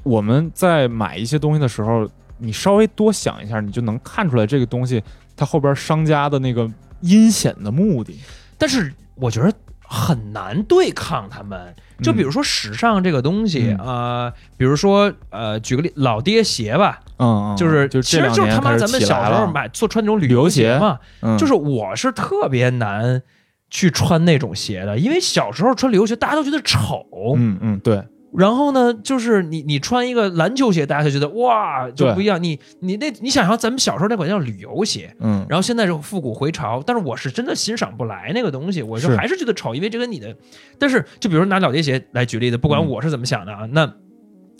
[0.01, 5.01] 我们在买一些东西的时候，你稍微多想一下，你就能看出来这个东西
[5.35, 6.69] 它后边商家的那个
[7.01, 8.19] 阴险的目的。
[8.57, 11.75] 但是我觉得很难对抗他们。
[12.03, 13.79] 就比如说时尚这个东西，嗯。
[13.79, 20.73] 呃，比如说呃，举个例，老爹鞋吧，嗯，嗯就是就其实就是他妈咱们小时候买，做穿那种旅旅游鞋。
[20.73, 21.35] 鞋嘛，嗯。
[21.39, 23.23] 就是我是特别难
[23.71, 27.03] 去穿那种鞋的，因为小时候穿旅游鞋大家都觉得丑，
[27.35, 28.03] 嗯嗯对，
[28.33, 35.13] 然后呢，就是你你穿一个篮球鞋，大家就觉得哇就不一样，你你那你想想咱们小时候那款叫旅游鞋。
[35.19, 35.45] 嗯。
[35.49, 39.17] 然后现在是复古回潮，但是我是真的欣赏不来那个东西，我就是。
[39.17, 40.35] 还是觉得丑，因为这跟你的，
[40.77, 43.91] 但是就比如拿老爹鞋来举例子，不管嗯我是怎么想的啊，那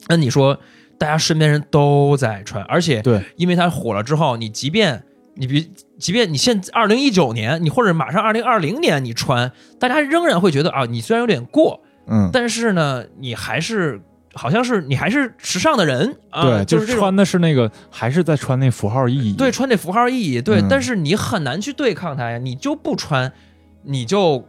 [0.08, 0.58] 那你说
[0.98, 5.04] 大家身边人都在穿，而且对，因为它火了之后，你即便
[5.36, 14.00] 你比，即便你现二零一九年，你或者马上二零二零年你穿，大家仍然会觉得啊，你虽然有点过，嗯但是呢，你还是
[14.34, 19.34] 好像是你还是时尚的人啊，对，就是这种穿的是那个，还是在穿那符号意义。
[19.34, 23.32] 对，穿那符号意义，对，嗯但是你很难去对抗它呀，你就不穿，
[23.84, 24.44] 你就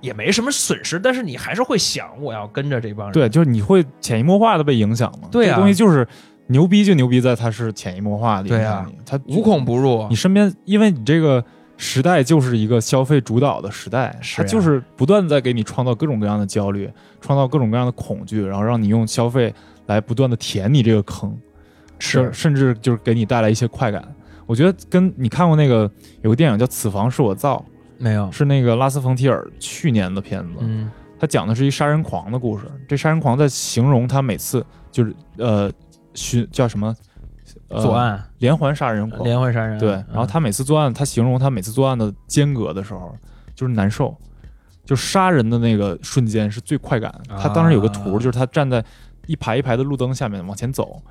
[0.00, 3.12] 也没什么损失，但是你还是会想我要跟着这帮人。
[3.12, 5.28] 对，就是你会潜移默化的被影响嘛。
[5.30, 6.06] 对啊这东西就是
[6.48, 10.14] 牛逼就牛逼在它是潜移默化的影对啊响你，它无孔不入你。
[10.14, 11.44] 身边，因为你这个
[11.76, 19.52] 时代就是一个消费主导的时代，它就是不断在给你创造各种各样的焦虑，创造各种各样的恐惧，然后让你用消费
[19.86, 21.36] 来不断的填你这个坑，
[21.98, 24.06] 是甚至就是给你带来一些快感。
[24.46, 25.90] 我觉得跟你看过那个
[26.22, 27.64] 有个电影叫《此房是我造
[27.98, 32.66] 没有》，，是那个拉斯冯提尔去年的片子，嗯他讲的是一杀人狂的故事。
[32.86, 35.72] 这杀人狂在形容他每次就是呃
[36.12, 36.96] 寻叫什么、呃、
[37.80, 38.22] 作案。
[38.38, 40.04] 连环杀人狂，连环杀人，对，嗯。
[40.12, 43.14] 然后他每次作案，他形容他每次作案的间隔的时候，
[43.54, 44.16] 就是难受，
[44.84, 47.10] 就杀人的那个瞬间是最快感。
[47.28, 47.38] 啊。
[47.40, 48.84] 他当时有个图，就是他站在
[49.26, 51.02] 一排一排的路灯下面往前走，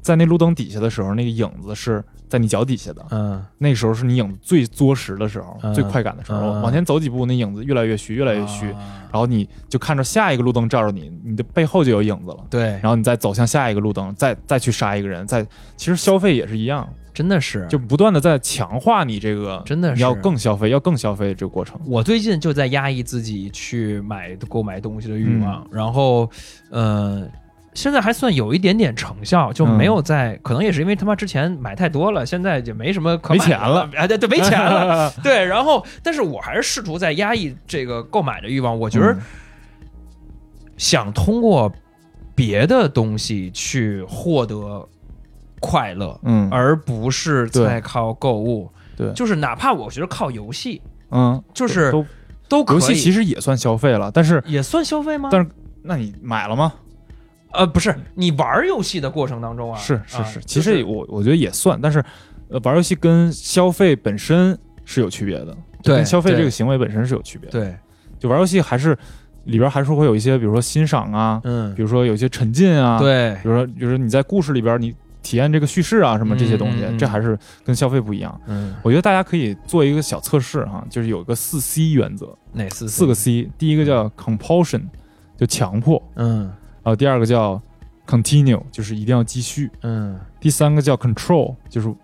[0.00, 3.44] 在那路灯底下的时候，那个影子是在你脚底下的，嗯。
[3.58, 5.74] 那时候是你影子最作实的时候，嗯。
[5.74, 6.38] 最快感的时候。
[6.38, 6.62] 嗯。
[6.62, 9.08] 往前走几步，那影子越来越虚，越来越虚，啊。
[9.12, 12.38] 然后你就看着下一个路灯照着你，你的背后就有影子了。
[12.50, 15.42] 对，然后你再走向下一个路灯，再再去杀一个人，再
[15.76, 17.66] 其实消费也是一样，真的是。
[17.68, 19.94] 就不断的在强化你这个，真的是。
[19.94, 21.80] 你要更消费，要更消费这个过程。
[21.86, 25.68] 我最近就在压抑自己去买购买东西的欲望，嗯。
[25.72, 26.28] 然后，
[26.70, 27.26] 呃，
[27.74, 39.20] 现在还算有一点点成效，就没有在，可能也是因为他妈之前买太多了，现在就没什么没钱了，哎，对对，没钱了， 对，然后，但是我还是试图在压抑这个购买的欲望，我觉得嗯。
[40.76, 41.72] 想通过
[42.36, 44.88] 别的东西去获得
[45.58, 49.12] 快乐，嗯，而不是对在靠购物，对。
[49.12, 52.06] 就是哪怕我觉得靠游戏嗯，就是都
[52.48, 55.28] 都可以，游戏其实也算消费了，但是也算消费吗？
[55.32, 55.50] 但是
[55.82, 56.72] 那你买了吗？
[57.52, 62.02] 呃，不是，你玩游戏的过程当中啊，啊是是是，其实我我觉得也算，但是
[62.48, 67.58] 呃，玩游戏跟消费本身是有区别的，对跟消费这个行为本身是有区别的。
[67.58, 67.76] 对，
[68.18, 68.96] 就玩游戏还是
[69.44, 78.40] 里边还是会有一些，比如说欣赏啊，嗯比，如说有一些沉浸啊，，对比，如说比如说你在故事里边你体验这个叙事啊什么这些东西，这还是跟消费不一样。
[78.46, 84.82] 嗯，我觉得大家可以做一个小测试哈，就是有一个四 C 原则，哪四四个 C，第一个叫 compulsion，
[85.36, 86.50] 就强迫，嗯
[86.88, 87.60] 然后第二个叫
[88.06, 91.94] continue，就是一定要继续，嗯第三个叫 control，就是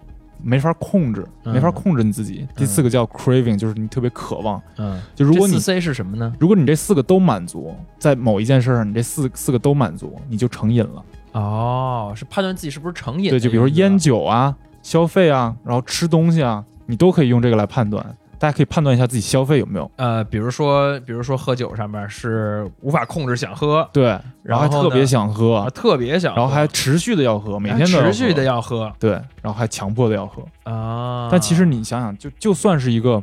[0.42, 4.60] 没法控制，嗯没法控制你自己，第四个叫 craving，就是你特别渴望。
[4.76, 6.30] 嗯，就如果你四 C 是什么呢？
[6.38, 11.02] 如果你这四个都满足，在某一件事上你这四四个都满足，你就成瘾了。
[11.32, 18.04] 哦，是判断自己是不是成瘾对，就比如说烟酒啊、消费啊，然后吃东西啊，你都可以用这个来判断。
[18.44, 19.90] 大家可以判断一下自己消费有没有。
[19.96, 25.54] 呃，比如说，比如说喝酒上面是无法控制想喝，对，然后还特别想喝。
[25.56, 28.92] 啊，，特别想喝，然后还持续的要喝，每天都要持续的要喝。
[29.00, 30.46] 对，然后还强迫的要喝。
[30.70, 31.26] 啊。
[31.30, 33.22] 但其实你想想，就就算是一个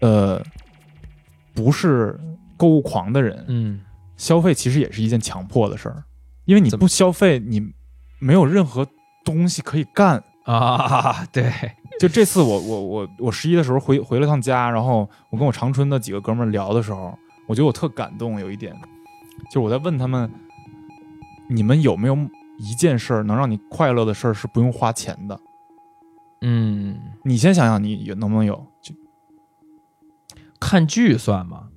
[0.00, 0.42] 呃
[1.54, 2.18] 不是
[2.56, 3.78] 购物狂的人，嗯，
[4.16, 6.02] 消费其实也是一件强迫的事儿，
[6.44, 7.62] 因为你不消费，你
[8.18, 8.84] 没有任何
[9.24, 10.20] 东西可以干。
[10.44, 11.50] 啊，对，
[12.00, 17.16] 就这次我我我我十一的时候回回了趟家，然后我跟我长春的几个哥们儿聊的时候，
[17.46, 18.74] 我觉得我特感动，有一点，
[19.50, 20.30] 就是我在问他们，
[21.48, 22.16] 你们有没有
[22.58, 25.38] 一件事儿能让你快乐的事儿是不用花钱的？
[26.42, 28.66] 嗯，你先想想，你有能不能有？
[28.82, 28.94] 就
[30.60, 31.68] 看剧算吗？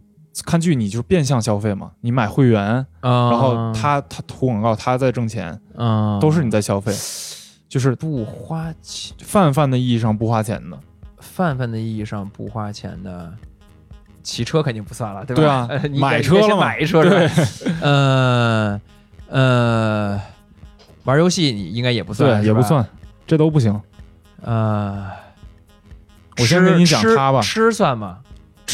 [0.46, 6.92] 看剧，你就是变相消费嘛，你买会员，啊，然后他他投广告，他在挣钱，嗯，都是你在消费，
[7.68, 10.78] 就是不花钱，泛泛的意义上不花钱的。
[11.20, 13.34] 泛泛的意义上不花钱的，
[14.24, 15.42] 骑车肯定不算了，对吧？
[15.42, 17.78] 对啊呃你买车了买一车是吧？
[17.82, 18.82] 呃
[19.30, 20.22] 呃，
[21.04, 22.62] 玩游戏你应该也不算，对，也不。
[22.62, 22.86] 算，
[23.26, 23.80] 这都不行。
[24.42, 25.10] 呃，
[26.38, 28.20] 我先跟你讲吃他吧吃算吗？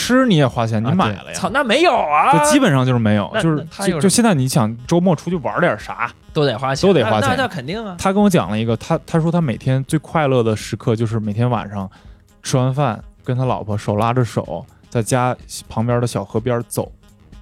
[0.04, 1.22] 吃你也花钱，你啊买了呀？
[1.26, 6.12] 对操，那没有啊，就基本上就是没有，就是就就现在你想周末出去玩点啥？
[6.34, 7.96] 都得花钱，都得花钱那肯定啊。
[7.98, 11.90] 他跟我讲了一个，他他说他每天最快乐的时刻就是每天晚上
[12.42, 15.36] 吃完饭跟他老婆手拉着手在家
[15.70, 16.92] 旁边的小河边走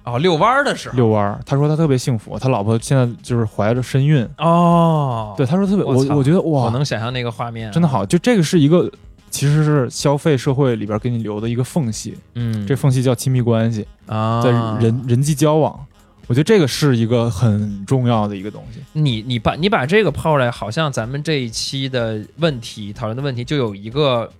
[0.04, 1.38] 哦，遛弯儿的时候，遛弯儿。
[1.46, 4.28] 他说他特别幸福，他老婆现在就是怀着身孕。
[4.38, 8.90] 哦，对，他说特别，我我我觉得哇，我能想象那个画面，真的，好，就这个是一个
[9.32, 15.84] 其实是消费社会里边给你留的一个缝隙，嗯，这缝隙叫亲密关系，啊，在人人际交往。
[16.28, 18.80] 我觉得这个是一个很重要的一个东西。
[18.92, 24.30] 你你把你把这个抛出来，好像咱们这一期的问题讨论的问题就有一个，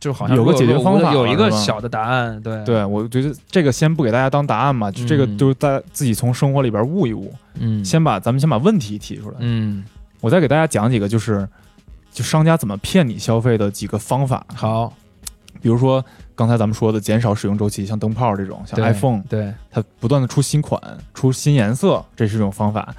[0.00, 7.32] 就好像有个解决方法有一个小的答案，对，对，我觉得这个先不给大家当答案嘛，就这个嗯就是大家自己从生活里边悟一悟。
[7.60, 9.84] 嗯，先把咱们先把问题提出来，嗯
[10.20, 11.48] 我再给大家讲几个，就是
[12.12, 14.46] 就商家怎么骗你消费的几个方法。
[14.54, 14.92] 好，
[15.60, 16.04] 比如说
[16.34, 20.80] 刚才咱们说的减少使用周期，像灯泡这种，像 iPhone，对，它不断的出新款、
[21.14, 22.94] 出新颜色，这是一种方法。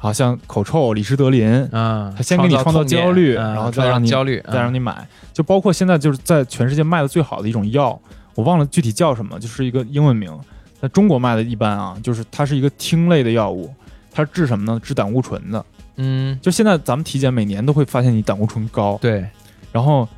[0.00, 5.04] 好像口臭、李施德林，嗯，他先给你创造焦虑嗯然后再让你焦虑，再让你买。
[5.32, 8.00] 就包括现在就是在全世界卖的最好的一种药，
[8.36, 10.32] 我忘了具体叫什么，就是一个英文名。
[10.80, 13.74] 在中国卖的一般啊，就是它是一个烃类的药物，
[14.12, 14.80] 它是治什么呢？
[14.80, 15.66] 治胆固醇的。
[15.98, 19.28] 嗯，就现在咱们体检每年都会发现你胆固醇高，对，
[19.70, 20.08] 然后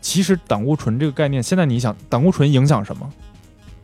[0.00, 3.10] 其实胆固醇这个概念，现在你想胆固醇影响什么？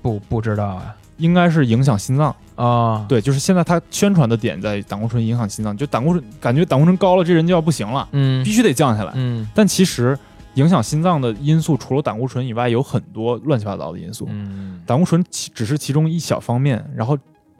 [0.02, 0.94] 不不知道啊。
[1.16, 2.34] 应该是影响心脏。
[2.54, 8.44] 啊，对，就是现在它宣传的点在胆固醇影响心脏，就胆固醇感觉胆固醇高了，这人就要不行了，嗯。
[8.44, 9.12] 必须得降下来。
[9.16, 9.44] 嗯。
[9.52, 10.16] 但其实
[10.54, 14.28] 影响心脏的因素除了胆固醇以外，有很多乱七八糟的因素。
[14.30, 14.80] 嗯。
[14.86, 17.18] 胆固醇其只是其中一小方面，然后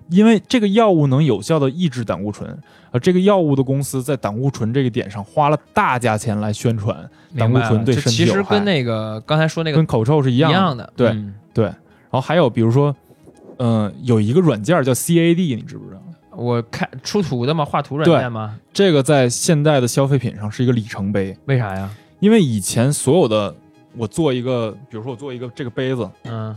[0.09, 2.59] 因为这个药物能有效的抑制胆固醇，
[2.91, 10.59] 而这个药物的公司在胆固醇这个点上花了大价钱来宣传胆固醇对身体其实跟那个刚才说那个跟口臭是一一样的。
[10.59, 11.77] 样的，对嗯对，然
[12.13, 12.95] 后还有比如说，
[13.59, 16.03] 嗯、有一个软件叫 CAD，你知不知道？
[16.37, 21.91] 我看出图的嘛，画图软件嘛，这个在现代的消费品上是一个里程碑，为啥呀？
[22.21, 23.55] 因为以前所有的
[23.97, 26.57] 我做一个，比如说我做一个这个杯子，嗯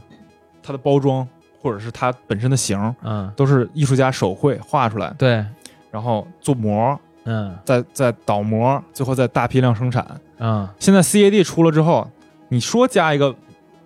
[0.63, 1.27] 它的包装
[1.61, 5.45] 或者是它本身的形，嗯，都是艺术家手绘画出来，对，
[5.91, 7.55] 然后做模，嗯。
[7.63, 10.05] 再再倒模，最后再大批量生产。
[10.39, 12.09] 嗯，现在 CAD 出了之后，
[12.49, 13.33] 你说加一个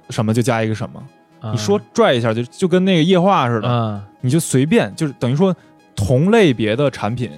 [0.10, 1.04] 什么就加一个什么，
[1.42, 1.52] 嗯。
[1.54, 4.02] 你说拽一下就就跟那个液化似的，嗯。
[4.22, 5.54] 你就随便，就是等于说
[5.96, 7.30] 同类别的产品，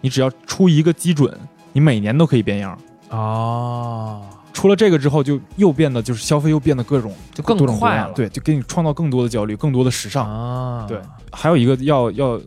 [0.00, 1.32] 你只要出一个基准，
[1.72, 2.76] 你每年都可以变样。
[3.10, 4.22] 哦，
[4.54, 10.26] 出了这个之后，就又变得就是消费又变得各种就更快了，样对，就给你创造更多的焦虑，更多的时尚。
[10.26, 10.98] 啊，对，
[11.32, 12.40] 还有一个要要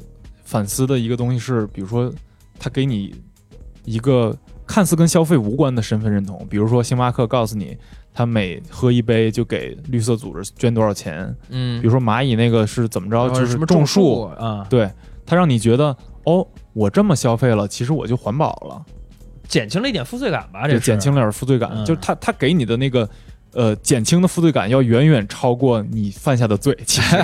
[0.43, 2.11] 反思的一个东西是，比如说
[2.57, 3.13] 他给你
[3.83, 4.35] 一个
[4.65, 7.77] 看似跟消费无关的身份认同，比如说星巴克告诉你，
[8.13, 14.89] 他每喝一杯就给绿色组织捐多少钱，嗯，比如说蚂蚁那个是怎么着，就是什么种树啊，对，
[15.25, 18.85] 他让你觉得哦，我这么消费了，其实我就环保了，
[19.47, 23.07] 减轻了一点负罪感吧，这对，是减轻了点负罪感，嗯就是他他给你的那个。
[23.53, 26.77] 呃，减轻的负罪感要远远超过你犯下的罪。
[26.85, 27.15] 其实，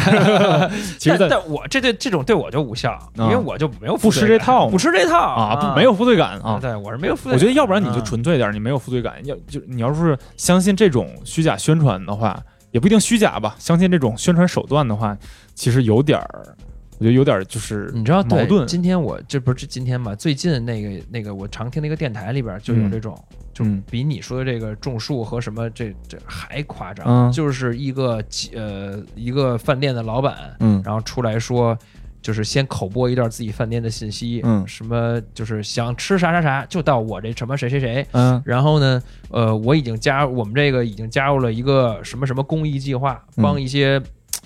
[0.97, 6.57] 其实，但但我这对这种对我就无效，因为我就没有不吃这套不吃这套啊，不没有负罪感啊。
[6.59, 7.35] 对我是没有负罪感。
[7.35, 9.23] 我觉得要不然你就嗯纯粹点儿，你没有负罪感。
[9.25, 13.55] 要就你要是相信这种虚假宣传的话，也不一定虚假吧。
[13.59, 15.15] 相信这种宣传手段的话，
[15.53, 16.55] 其实有点儿，
[17.03, 18.65] 我觉得有点就是你知道对矛盾。
[18.65, 20.15] 今天我这不是今天嘛？
[20.15, 23.21] 最近那个那个我常听的一个电台里边就有这种，
[23.53, 27.05] 就嗯比你说的这个种树和什么这这还夸张。
[27.05, 28.23] 嗯就是一个
[28.55, 31.77] 呃一个饭店的老板，嗯然后出来说。
[32.21, 44.01] 就是先口播一段自己饭店的信息，嗯什么就是想吃啥啥啥就到我这什么谁谁谁，嗯然后呢，呃，我已经加我们这个已经加入了一个什么什么公益计划，嗯帮一些、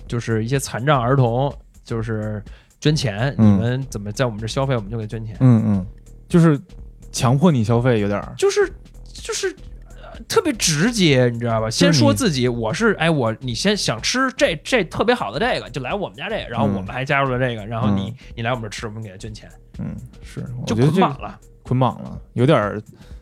[0.07, 1.53] 就是一些残障儿童
[1.87, 2.43] 就是
[2.79, 5.87] 捐钱，嗯你们怎么在我们这消费，我们就给捐钱，嗯嗯，
[6.29, 6.59] 就是
[7.11, 8.33] 强迫你消费，有点儿。
[8.37, 8.71] 就是
[9.11, 9.47] 就是。
[9.49, 9.63] 呃
[10.27, 11.69] 特别直接，你知道吧？
[11.69, 21.39] 先说自己，我是哎，我你先想吃这这特别好的这个，就来我们家这个，然后嗯我们还加入了这个，然后你嗯你来我们这吃，我们给他捐钱，嗯，是，我就觉得这个捆绑了。
[21.61, 22.81] 捆绑了，有点儿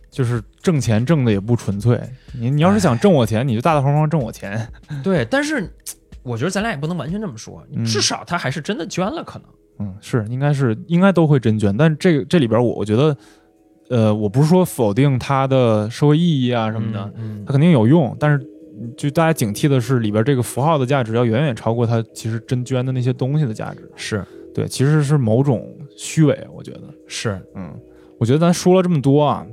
[0.10, 2.00] 就是挣钱挣的也不纯粹。
[2.32, 4.66] 你你要是想挣我钱，你就大大方方挣我钱。
[5.04, 5.70] 对，但是
[6.26, 9.48] 我觉得咱俩也不能完全这么说，嗯至少他还是真的捐了，可能。
[9.80, 13.18] 嗯，是，应该是应该都会真捐，但这个这里边我我觉得，
[13.90, 18.46] 呃，我不是说否定它的社会意义啊什么的，嗯，它肯定有用，但是
[18.98, 23.92] 就大家警惕的是，里边这个符号的价值要远远超过它其实真捐的那些东西的价值。
[23.96, 24.24] 是
[24.54, 25.68] 对，其实是某种
[25.98, 26.84] 虚伪，我觉得。
[27.06, 27.78] 是，嗯，
[28.18, 29.46] 我觉得咱说了这么多啊，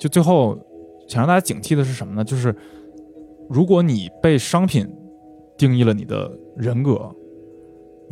[0.00, 0.58] 就最后
[1.06, 2.24] 想让大家警惕的是什么呢？
[2.24, 2.52] 就是
[3.48, 4.84] 如果你被商品
[5.60, 7.14] 定义了你的人格，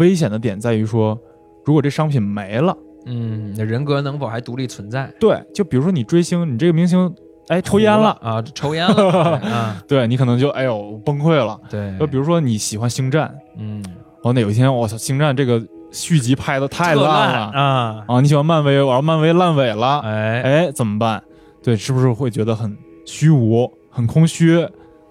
[0.01, 1.19] 危险的点在于说，
[1.65, 2.77] 如果这商品没了，
[3.07, 5.11] 嗯，你的人格能否还独立存在？
[5.19, 7.11] 对，就比如说你追星，你这个明星
[7.49, 11.59] 哎抽烟了，啊，抽烟了 啊，对你可能就哎呦崩溃了。
[11.71, 13.83] 对，就比如说你喜欢星战，嗯，
[14.23, 18.21] 哦，那有一天我操，星战这个续集拍的太烂了啊，啊！
[18.21, 21.23] 你喜欢漫威，我要漫威烂尾了，哎，哎，怎么办？
[21.63, 22.77] 对，是不是会觉得很
[23.07, 24.69] 虚无、很空虚？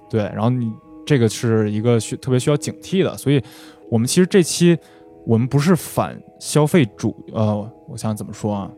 [0.07, 0.71] 对，然后你
[1.08, 3.41] 这个是一个需特别需要警惕的，所以
[3.89, 4.78] 我们其实这期
[5.26, 8.70] 我们不是反消费主，呃，我想怎么说啊？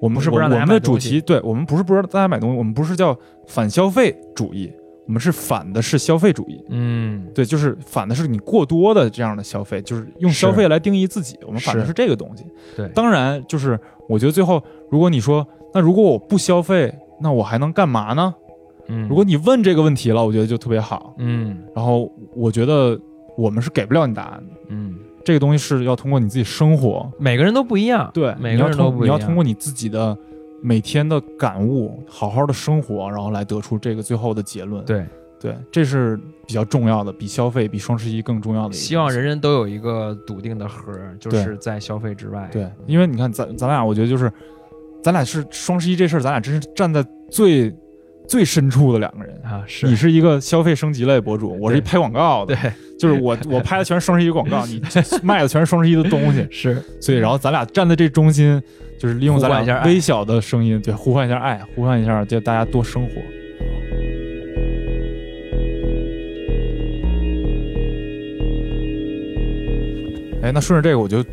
[0.00, 3.18] 我们不是不让大家我我们的买东西主题，对我们不是不让大家买东西，我们不是叫
[3.48, 4.70] 反消费主义，
[5.06, 6.64] 我们是反的是消费主义。
[6.68, 11.36] 嗯，对，就是反的是你过多的这样的消费，就是用消费来定义自己。
[11.44, 12.44] 我们反的是是这个东西。
[12.76, 13.76] 对当然就是
[14.08, 18.32] 我觉得最后，如果你说那如果我不消费，那我还能干嘛呢？
[18.88, 21.14] 嗯，如果你问这个问题了，我觉得就特别好。
[21.18, 22.98] 嗯然后我觉得
[23.36, 29.16] 我们是给不了你答案的，嗯，这个东西是要通过你自己生活，每个人都不一样，对，每个人都不一样。
[29.16, 30.16] 你要通过你自己的
[30.62, 34.84] 每天的感悟，好好的生活，然后来得出这个最后的结论。
[34.84, 35.04] 对，
[35.38, 38.72] 对，这是比较重要的，比消费、比双十一更重要的。
[38.72, 42.48] 希望人人都有一个笃定的核，就是在消费之外。
[42.52, 44.32] 对，因为你看咱咱俩，我觉得就是
[45.02, 47.70] 咱俩是双十一这事儿，咱俩真是站在最
[48.28, 49.34] 最深处的两个人。
[49.42, 49.86] 啊，是。
[49.86, 54.80] 你是一个消费升级类博主，我是一拍广告的，对，就是我我拍的全是双十一广告， 你
[55.22, 56.82] 卖的全是双十一的东西， 是。
[57.00, 58.60] 所以然后咱俩站在这中心，
[58.98, 63.12] 就是利用咱俩微小的声音，对，呼唤一下爱，呼唤一下，就大家多生活。
[70.42, 71.24] 哎，那顺着这个，我就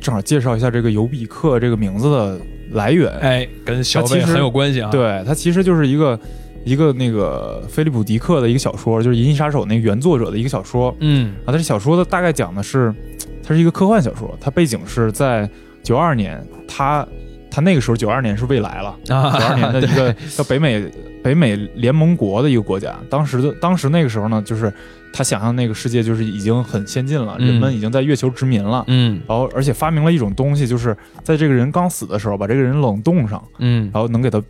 [0.00, 2.40] 正好介绍一下这个尤比克这个名字的
[2.72, 3.10] 来源。
[3.18, 6.18] 哎，跟消它其实费很有关系啊。，对，它其实就是一个
[6.64, 11.46] 一个那个菲利普迪克的一个小说，就是《银翼杀手》那个原作者的一个小说嗯啊。
[11.46, 12.94] 它这小说的大概讲的是，
[13.42, 15.48] 它是一个科幻小说，它背景是在
[15.82, 17.06] 九二年，它
[17.50, 20.90] 它那个时候九二年是未来了，啊，九二年的 一个叫北美
[21.22, 22.94] 北美联盟国的一个国家。
[23.10, 24.72] 当时的当时那个时候呢，就是
[25.12, 28.84] 他想象那个世界就是已经很先进了，嗯人们已经在月球殖民了。
[28.86, 34.40] 嗯然后，而且发明了一种东西，就是在这个人刚死的时候，把这个人冷冻上，嗯，然后能给他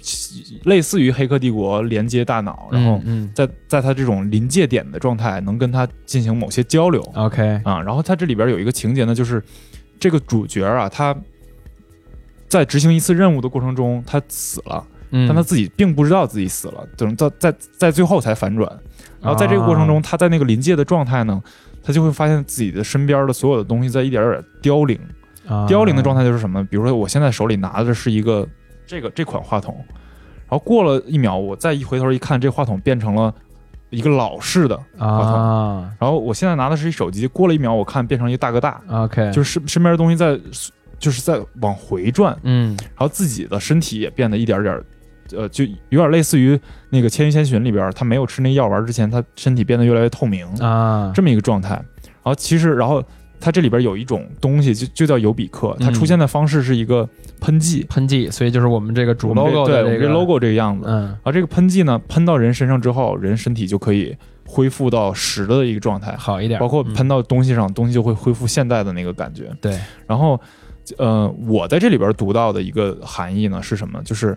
[0.65, 7.81] 类似于《黑客帝国》连接大脑，然后嗯在在他这种临界点的状态，能跟他进行某些交流嗯，OK，啊。
[7.81, 9.43] 然后他这里边有一个情节呢，就是
[9.99, 11.17] 这个主角啊，他
[12.51, 18.69] 在执行一次任务的过程中，他死了，嗯，但他自己并不知道自己死了，等到在在最后才反转。
[19.23, 21.43] 然后在这个过程中，他在那个临界的状态呢，
[21.83, 24.99] 他就会发现自己的身边的所有的东西在一点点凋零。
[25.49, 26.63] 啊凋零的状态就是什么？
[26.65, 28.47] 比如说我现在手里拿的是一个
[28.87, 29.75] 这个这款话筒，
[30.49, 33.35] 然后过了一秒，我再一回头一看，这话筒变成了
[33.89, 35.35] 一个老式的话筒。
[35.35, 40.39] 啊然后我现在拿的是一手机，过了一秒，我看变成一个大哥大，，OK，就是身身边的东西在
[41.01, 42.77] 就是在往回转，嗯。
[42.79, 44.85] 然后自己的身体也变得一点点儿，
[45.33, 46.57] 呃，就有点类似于
[46.91, 51.71] 那个《千与千寻》里边儿，他没有吃那药丸之前，他身体变得越来越透明，啊，这么一个状态。
[52.23, 53.03] 然后其实，然后
[53.41, 55.95] 它这里边有一种东西，就就叫尤比克，它嗯。
[55.95, 57.09] 出现的方式是一个
[57.41, 60.85] 喷剂，喷剂，所以就是我们这个主 logo 的这个对我们这 logo 这个样子。
[60.87, 61.05] 嗯。
[61.05, 69.51] 然后这个喷剂呢，喷到人身上之后，人身体就可以恢复到实的一个状态，好一点，包括嗯喷到东西上，东西就会恢复现代的那个感觉。
[69.63, 70.39] 对，然后，
[70.99, 74.03] 呃，我在这里边读到的一个含义呢是什么？
[74.03, 74.37] 就是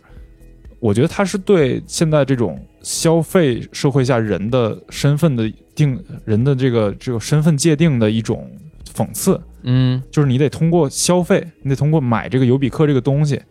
[0.80, 8.50] 我觉得它是对现在这种消费社会下人的身份的定人的这个这个身份界定的一种
[8.94, 13.42] 讽刺，嗯就是你得通过消费，你得通过买这个尤比克这个东西，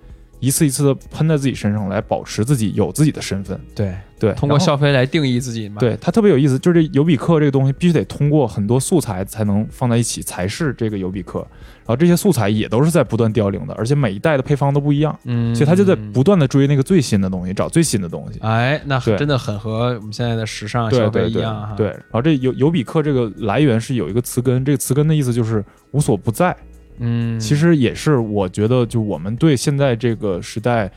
[0.42, 3.58] 一次一次的喷在自己身上，来保持自己有自己的身份。
[3.76, 11.46] 对，对，通过然后消费来定义自己嘛，对它特别有意思，就是这尤比克这个东西必须得通过很多素材才能放在一起，才是这个尤比克。
[11.84, 18.40] 然后这些素材也都是在不断凋零的，而且每一代的配方都不一样，嗯，所以他就在不断的追那个最新的东西，找最新的东西。
[18.40, 26.56] 哎，那对真的很和我们现在的时尚消对对对费一样哈，对，然后这尤尤比克这个来源是有一个词根，这个词根的意思就是无所不在。
[26.98, 30.90] 嗯，其实也是我觉得，就我们对现在这个时代，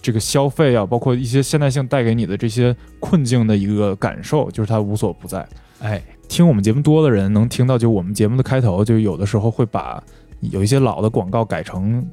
[0.00, 5.46] 这个消费啊，包括一些现代性带给你的这些困境的一个感受，就是它无所不在。
[5.80, 10.02] 哎，听我们节目多的人能听到，就我们节目的开头，就有的时候会把
[10.40, 12.06] 有一些老的广告改成。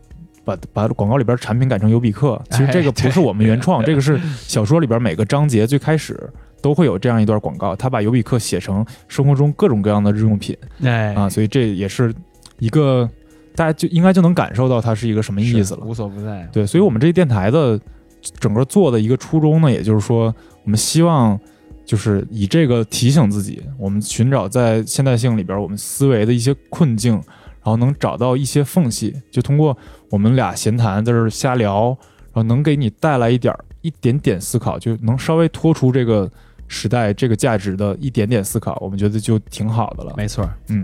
[0.45, 6.15] 把把广告里边产品改成尤比克， 其实这个不是我们原创，这个是小说里边每个章节最开始
[6.61, 10.55] 都会有这样一段广告，他把尤比克写成生活中各种各样的日用品。
[10.83, 11.15] 哎。
[11.15, 12.13] 啊，所以这也是
[12.59, 13.09] 一个
[13.55, 15.85] 大家就应该就能感受到它是一个什么意思了。
[15.85, 17.79] 无所不在，对，所以我们这电台的
[18.39, 20.33] 整个做的一个初衷呢，也就是说，
[20.63, 21.39] 我们希望
[21.85, 29.77] 就是以这个提醒自己，我们寻找在现代性里边我们思维的一些困境，然后能找到一些缝隙，就通过
[30.09, 31.95] 我们俩闲谈在这儿瞎聊，
[32.33, 36.29] 然后能给你带来一点儿一点点思考，就能稍微脱出这个
[36.67, 40.13] 时代这个价值的一点点思考，我们觉得就挺好的了。
[40.17, 40.83] 没错，嗯。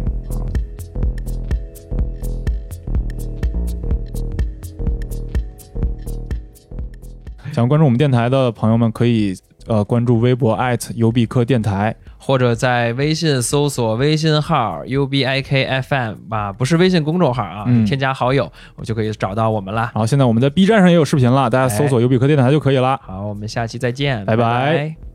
[7.51, 9.35] 想关注我们电台的朋友们，可以
[9.67, 10.57] 呃关注微博
[10.95, 11.95] 尤比克电台。
[12.23, 19.81] 或者在微信搜索微信号 U B I K F M 啊，不是微信公众号啊，嗯添加好友，我就可以找到我们了。
[19.81, 22.99] 然后现在我们在 B 站上也有视频了，大家搜索尤比克电台就可以了。
[23.03, 25.10] 好，我们下期再见，拜拜拜